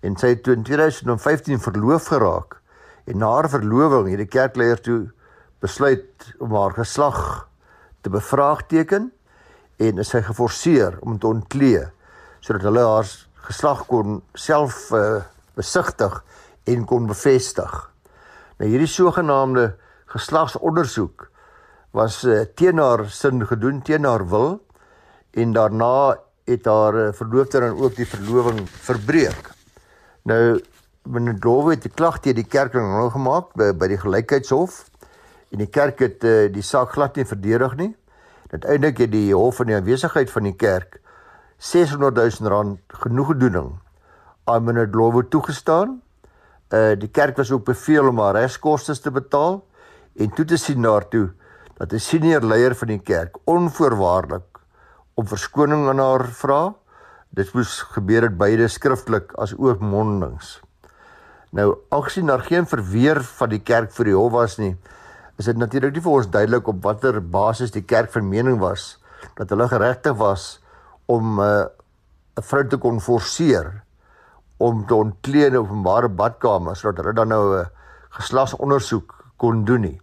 en 0.00 0.16
sy 0.16 0.34
het 0.34 0.46
in 0.46 0.62
2015 0.62 1.60
verloof 1.60 2.10
geraak 2.10 2.60
en 3.06 3.18
na 3.18 3.30
haar 3.38 3.50
verloving 3.50 4.10
het 4.10 4.18
die 4.18 4.30
kerkleier 4.30 4.80
toe 4.80 5.06
besluit 5.62 6.34
om 6.38 6.54
haar 6.54 6.74
geslag 6.74 7.48
te 8.02 8.10
bevraagteken 8.10 9.12
en 9.76 10.02
is 10.02 10.10
sy 10.10 10.22
geforseer 10.26 10.98
om 11.00 11.18
te 11.18 11.30
ontklee 11.30 11.86
sodat 12.46 12.62
hulle 12.68 12.84
haar 12.86 13.08
geslag 13.48 13.86
kon 13.90 14.20
self 14.38 14.86
uh, 14.94 15.24
besigtig 15.58 16.20
en 16.70 16.84
kon 16.86 17.08
bevestig. 17.10 17.72
Nou 18.58 18.68
hierdie 18.70 18.90
sogenaamde 18.90 19.72
geslagsondersoek 20.14 21.26
was 21.96 22.20
uh, 22.24 22.44
teen 22.54 22.78
haar 22.78 23.06
sin 23.10 23.42
gedoen, 23.46 23.82
teen 23.82 24.06
haar 24.06 24.22
wil 24.30 24.60
en 25.34 25.52
daarna 25.56 26.16
het 26.46 26.68
haar 26.70 26.94
uh, 26.94 27.12
verloofde 27.18 27.64
dan 27.64 27.78
ook 27.82 27.96
die 27.98 28.06
verloving 28.06 28.62
verbreek. 28.86 29.50
Nou 30.22 30.60
meneer 31.06 31.38
Glowe 31.40 31.74
het 31.74 31.82
die 31.86 31.94
klag 31.94 32.20
teen 32.22 32.38
die 32.38 32.46
kerk 32.46 32.74
nou 32.78 33.08
gemaak 33.14 33.54
by, 33.58 33.72
by 33.74 33.90
die 33.90 33.98
gelykheidshof 34.02 34.84
en 35.50 35.62
die 35.62 35.70
kerk 35.70 36.02
het 36.02 36.22
uh, 36.26 36.46
die 36.52 36.62
saak 36.66 36.94
glad 36.94 37.18
nie 37.18 37.26
verdedig 37.26 37.74
nie. 37.78 37.90
Uiteindelik 38.54 39.02
het 39.02 39.10
die 39.10 39.34
hof 39.34 39.58
in 39.64 39.72
die 39.72 39.78
aanwesigheid 39.80 40.30
van 40.30 40.46
die 40.46 40.54
kerk 40.54 41.00
600 41.58 42.14
000 42.16 42.50
rand 42.50 42.80
genoegdoening 42.88 43.72
aan 44.44 44.64
meneer 44.64 44.88
Glowe 44.90 45.28
toegestaan. 45.28 46.00
Uh 46.68 46.94
die 46.98 47.08
kerk 47.08 47.36
was 47.36 47.50
ook 47.50 47.64
beveel 47.64 48.08
om 48.08 48.18
haar 48.18 48.34
regskoste 48.34 49.00
te 49.00 49.10
betaal 49.10 49.64
en 50.16 50.30
toe 50.34 50.44
te 50.44 50.56
sien 50.56 50.82
daartoe 50.82 51.30
dat 51.76 51.92
'n 51.92 51.98
senior 51.98 52.42
leier 52.42 52.74
van 52.74 52.88
die 52.88 53.02
kerk 53.02 53.38
onvoorwaardelik 53.44 54.60
om 55.14 55.26
verskoning 55.26 55.88
aan 55.88 55.98
haar 55.98 56.26
vra 56.26 56.74
Dit 57.36 57.50
moes 57.52 57.82
gebeur 57.92 58.24
het 58.24 58.36
beide 58.40 58.64
skriftelik 58.72 59.34
as 59.36 59.50
ook 59.58 59.82
mondelings. 59.84 60.54
Nou, 61.52 61.74
aangesien 61.92 62.30
daar 62.30 62.44
geen 62.46 62.64
verweer 62.66 63.20
van 63.20 63.50
die 63.52 63.60
kerk 63.60 63.90
vir 63.92 64.08
die 64.08 64.14
hof 64.16 64.32
was 64.32 64.54
nie, 64.56 64.72
is 65.36 65.44
dit 65.50 65.58
natuurlik 65.60 65.92
nie 65.92 66.02
vir 66.06 66.14
ons 66.16 66.30
duidelik 66.32 66.70
op 66.72 66.78
watter 66.86 67.18
basis 67.20 67.74
die 67.74 67.84
kerk 67.84 68.08
van 68.14 68.28
mening 68.28 68.56
was 68.62 68.94
dat 69.36 69.52
hulle 69.52 69.68
geregtig 69.68 70.16
was 70.16 70.46
om 71.06 71.40
'n 71.40 71.42
uh, 71.42 71.64
vrou 72.34 72.66
te 72.68 72.76
kon 72.76 73.00
forceer 73.00 73.82
om 74.56 74.86
te 74.86 74.94
ontklee 74.94 75.46
in 75.46 75.56
openbare 75.56 76.08
badkamers 76.08 76.80
sodat 76.80 77.04
hulle 77.04 77.14
dan 77.14 77.28
nou 77.28 77.58
'n 77.58 77.70
geslagsondersoek 78.10 79.14
kon 79.36 79.64
doen 79.64 79.80
nie. 79.80 80.00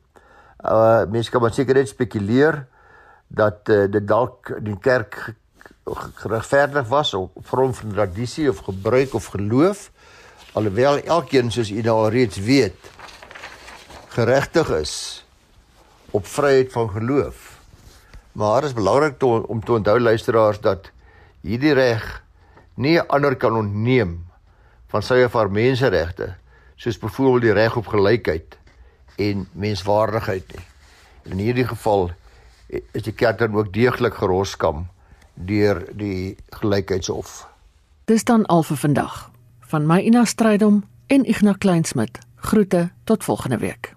Uh 0.64 1.06
mense 1.10 1.32
kan 1.32 1.42
maar 1.42 1.54
seker 1.54 1.76
net 1.76 1.88
spekuleer 1.88 2.68
dat 3.28 3.70
uh, 3.70 3.92
dit 3.92 4.08
dalk 4.08 4.54
die 4.62 4.78
kerk 4.80 5.34
geregverdig 6.16 6.88
was 6.88 7.14
op 7.14 7.48
grond 7.48 7.78
van 7.78 7.92
tradisie 7.92 8.50
of 8.50 8.58
gebruik 8.58 9.14
of 9.14 9.26
geloof 9.26 9.92
alhoewel 10.54 10.98
elkeen 10.98 11.52
soos 11.52 11.72
u 11.72 11.82
nou 11.82 12.10
reeds 12.10 12.38
weet 12.38 12.92
geregtig 14.08 14.70
is 14.70 15.26
op 16.12 16.28
vryheid 16.28 16.72
van 16.72 16.90
geloof 16.90 17.53
maar 18.34 18.64
is 18.64 18.74
belangrik 18.74 19.20
to, 19.20 19.44
om 19.48 19.64
te 19.64 19.72
onthou 19.72 20.00
luisteraars 20.00 20.60
dat 20.60 20.92
hierdie 21.42 21.74
reg 21.74 22.06
nie 22.76 23.00
ander 23.02 23.36
kan 23.36 23.56
ontneem 23.56 24.20
van 24.94 25.06
sy 25.06 25.24
of 25.26 25.34
haar 25.38 25.52
menseregte 25.52 26.34
soos 26.76 27.00
byvoorbeeld 27.00 27.48
die 27.50 27.58
reg 27.62 27.76
op 27.78 27.90
gelykheid 27.94 28.58
en 29.22 29.48
menswaardigheid 29.54 30.56
nie 30.56 30.66
In 31.24 31.38
hierdie 31.38 31.68
geval 31.68 32.12
is 32.68 33.06
die 33.06 33.14
kerk 33.14 33.40
dan 33.40 33.56
ook 33.56 33.72
deeglik 33.74 34.14
geroskam 34.20 34.88
deur 35.34 35.86
die 35.96 36.36
gelykheidshof. 36.60 37.48
Dis 38.06 38.24
dan 38.24 38.46
al 38.46 38.64
vir 38.64 38.78
vandag. 38.78 39.32
Van 39.72 39.88
my 39.88 40.02
Ina 40.04 40.26
Strydom 40.26 40.84
en 41.08 41.26
Ignas 41.26 41.58
Kleinsmid. 41.58 42.20
Groete 42.36 42.90
tot 43.04 43.24
volgende 43.24 43.58
week. 43.58 43.94